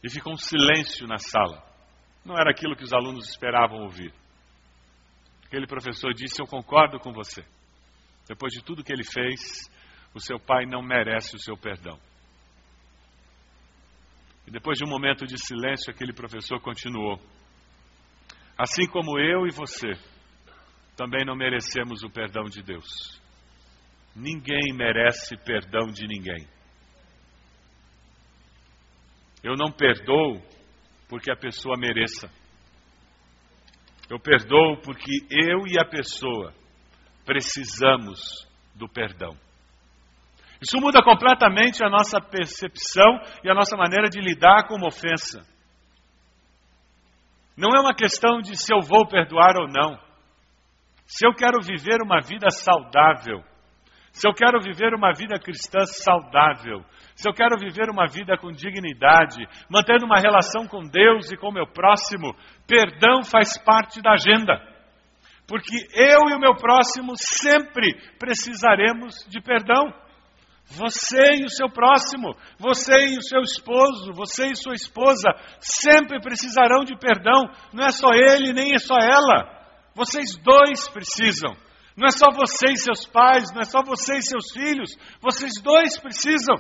E 0.03 0.11
ficou 0.11 0.33
um 0.33 0.37
silêncio 0.37 1.07
na 1.07 1.19
sala. 1.19 1.63
Não 2.25 2.37
era 2.37 2.51
aquilo 2.51 2.77
que 2.77 2.85
os 2.85 2.93
alunos 2.93 3.29
esperavam 3.29 3.83
ouvir. 3.83 4.13
Aquele 5.47 5.67
professor 5.67 6.13
disse: 6.13 6.41
Eu 6.41 6.47
concordo 6.47 6.99
com 7.01 7.13
você. 7.13 7.45
Depois 8.29 8.53
de 8.53 8.63
tudo 8.63 8.85
que 8.85 8.93
ele 8.93 9.05
fez, 9.05 9.71
o 10.15 10.21
seu 10.21 10.39
pai 10.39 10.67
não 10.67 10.83
merece 10.83 11.35
o 11.35 11.39
seu 11.39 11.57
perdão. 11.57 11.99
E 14.49 14.51
depois 14.51 14.79
de 14.79 14.85
um 14.85 14.89
momento 14.89 15.27
de 15.27 15.37
silêncio, 15.37 15.93
aquele 15.93 16.11
professor 16.11 16.59
continuou: 16.59 17.21
Assim 18.57 18.87
como 18.87 19.19
eu 19.19 19.47
e 19.47 19.51
você, 19.51 19.93
também 20.97 21.23
não 21.23 21.37
merecemos 21.37 22.03
o 22.03 22.09
perdão 22.09 22.45
de 22.45 22.63
Deus. 22.63 23.21
Ninguém 24.17 24.73
merece 24.75 25.37
perdão 25.45 25.89
de 25.89 26.07
ninguém. 26.07 26.49
Eu 29.45 29.55
não 29.55 29.71
perdoo 29.71 30.43
porque 31.11 31.31
a 31.31 31.37
pessoa 31.37 31.77
mereça. 31.79 32.33
Eu 34.09 34.19
perdoo 34.19 34.81
porque 34.83 35.13
eu 35.31 35.67
e 35.67 35.79
a 35.79 35.85
pessoa 35.85 36.55
precisamos 37.27 38.49
do 38.75 38.89
perdão. 38.89 39.37
Isso 40.61 40.81
muda 40.81 41.03
completamente 41.03 41.85
a 41.85 41.89
nossa 41.89 42.21
percepção 42.21 43.21
e 43.45 43.51
a 43.51 43.55
nossa 43.55 43.77
maneira 43.77 44.09
de 44.09 44.21
lidar 44.21 44.67
com 44.67 44.75
uma 44.75 44.89
ofensa. 44.89 45.47
Não 47.57 47.71
é 47.77 47.81
uma 47.81 47.95
questão 47.95 48.41
de 48.41 48.57
se 48.57 48.73
eu 48.73 48.81
vou 48.81 49.07
perdoar 49.07 49.57
ou 49.57 49.69
não. 49.69 49.99
Se 51.07 51.27
eu 51.27 51.33
quero 51.33 51.63
viver 51.63 52.03
uma 52.03 52.21
vida 52.21 52.51
saudável, 52.51 53.43
se 54.13 54.29
eu 54.29 54.35
quero 54.35 54.61
viver 54.61 54.95
uma 54.95 55.13
vida 55.13 55.39
cristã 55.39 55.81
saudável, 55.87 56.85
se 57.15 57.29
eu 57.29 57.33
quero 57.33 57.59
viver 57.59 57.89
uma 57.91 58.07
vida 58.07 58.37
com 58.37 58.51
dignidade, 58.51 59.47
mantendo 59.71 60.07
uma 60.07 60.21
relação 60.21 60.67
com 60.67 60.83
Deus 60.83 61.31
e 61.31 61.37
com 61.37 61.53
meu 61.53 61.67
próximo, 61.67 62.35
perdão 62.67 63.23
faz 63.23 63.57
parte 63.63 64.03
da 64.03 64.13
agenda. 64.13 64.55
Porque 65.47 65.75
eu 65.95 66.29
e 66.31 66.35
o 66.35 66.39
meu 66.39 66.55
próximo 66.57 67.15
sempre 67.17 67.95
precisaremos 68.19 69.15
de 69.29 69.41
perdão. 69.41 69.93
Você 70.71 71.37
e 71.41 71.45
o 71.45 71.49
seu 71.49 71.69
próximo, 71.71 72.37
você 72.59 72.93
e 73.07 73.17
o 73.17 73.23
seu 73.23 73.41
esposo, 73.41 74.13
você 74.13 74.51
e 74.51 74.57
sua 74.57 74.75
esposa 74.75 75.31
sempre 75.61 76.21
precisarão 76.21 76.85
de 76.85 76.97
perdão. 76.97 77.51
Não 77.73 77.87
é 77.87 77.91
só 77.91 78.13
ele, 78.13 78.53
nem 78.53 78.75
é 78.75 78.79
só 78.79 78.97
ela. 78.97 79.49
Vocês 79.95 80.37
dois 80.37 80.87
precisam. 80.89 81.57
Não 81.97 82.07
é 82.07 82.11
só 82.11 82.31
você 82.31 82.73
e 82.73 82.77
seus 82.77 83.07
pais, 83.07 83.51
não 83.53 83.63
é 83.63 83.65
só 83.65 83.83
você 83.83 84.19
e 84.19 84.23
seus 84.23 84.53
filhos. 84.53 84.95
Vocês 85.21 85.53
dois 85.63 85.99
precisam. 85.99 86.57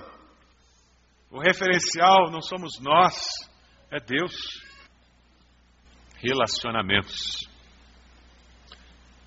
O 1.30 1.40
referencial 1.40 2.30
não 2.30 2.40
somos 2.40 2.80
nós, 2.80 3.14
é 3.92 4.00
Deus. 4.00 4.64
Relacionamentos. 6.16 7.46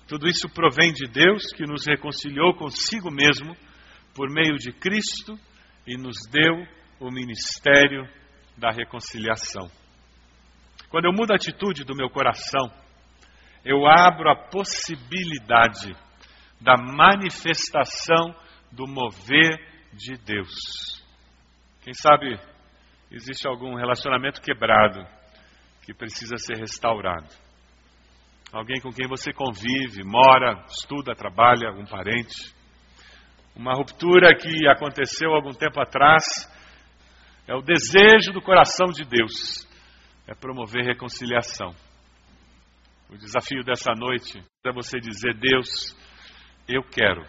Tudo 0.08 0.28
isso 0.28 0.48
provém 0.48 0.92
de 0.92 1.08
Deus 1.08 1.52
que 1.56 1.64
nos 1.64 1.86
reconciliou 1.86 2.54
consigo 2.54 3.10
mesmo 3.10 3.56
por 4.14 4.30
meio 4.30 4.56
de 4.56 4.72
Cristo 4.72 5.38
e 5.86 5.96
nos 5.96 6.16
deu 6.30 6.66
o 7.00 7.10
ministério 7.10 8.08
da 8.56 8.70
reconciliação. 8.70 9.70
Quando 10.88 11.06
eu 11.06 11.12
mudo 11.12 11.32
a 11.32 11.36
atitude 11.36 11.84
do 11.84 11.96
meu 11.96 12.10
coração, 12.10 12.70
eu 13.64 13.86
abro 13.86 14.30
a 14.30 14.36
possibilidade 14.36 15.94
da 16.60 16.76
manifestação 16.76 18.34
do 18.70 18.86
mover 18.86 19.58
de 19.92 20.16
Deus. 20.16 21.02
Quem 21.82 21.94
sabe 21.94 22.38
existe 23.10 23.46
algum 23.46 23.74
relacionamento 23.74 24.40
quebrado 24.40 25.04
que 25.84 25.92
precisa 25.92 26.36
ser 26.36 26.58
restaurado. 26.58 27.28
Alguém 28.52 28.80
com 28.80 28.90
quem 28.90 29.08
você 29.08 29.32
convive, 29.32 30.04
mora, 30.04 30.64
estuda, 30.68 31.14
trabalha, 31.14 31.68
algum 31.68 31.86
parente. 31.86 32.54
Uma 33.54 33.74
ruptura 33.74 34.34
que 34.34 34.66
aconteceu 34.68 35.30
algum 35.32 35.52
tempo 35.52 35.80
atrás 35.80 36.24
é 37.46 37.54
o 37.54 37.60
desejo 37.60 38.32
do 38.32 38.40
coração 38.40 38.86
de 38.88 39.04
Deus, 39.04 39.66
é 40.26 40.34
promover 40.34 40.84
reconciliação. 40.84 41.74
O 43.10 43.16
desafio 43.16 43.62
dessa 43.62 43.92
noite 43.94 44.42
é 44.64 44.72
você 44.72 44.98
dizer: 44.98 45.34
Deus, 45.34 45.94
eu 46.66 46.82
quero 46.82 47.22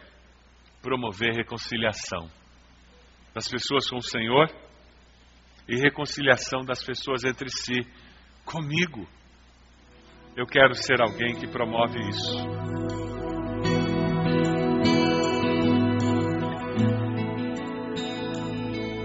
promover 0.82 1.34
reconciliação 1.34 2.30
das 3.34 3.50
pessoas 3.50 3.90
com 3.90 3.98
o 3.98 4.02
Senhor 4.02 4.48
e 5.68 5.76
reconciliação 5.76 6.62
das 6.62 6.84
pessoas 6.84 7.26
entre 7.26 7.50
si 7.50 7.82
comigo. 8.46 9.08
Eu 10.38 10.46
quero 10.46 10.74
ser 10.74 11.02
alguém 11.02 11.36
que 11.36 11.48
promove 11.48 12.00
isso. 12.10 12.63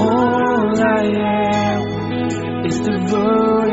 All 0.00 0.80
I 0.80 1.04
am 1.04 2.66
is 2.66 2.78
devoted 2.80 3.72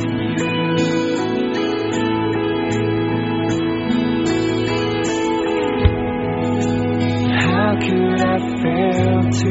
to 0.00 0.08
you. 0.36 0.88
How 7.40 7.70
could 7.80 8.20
I 8.20 8.38
fail 8.62 9.20
to 9.30 9.50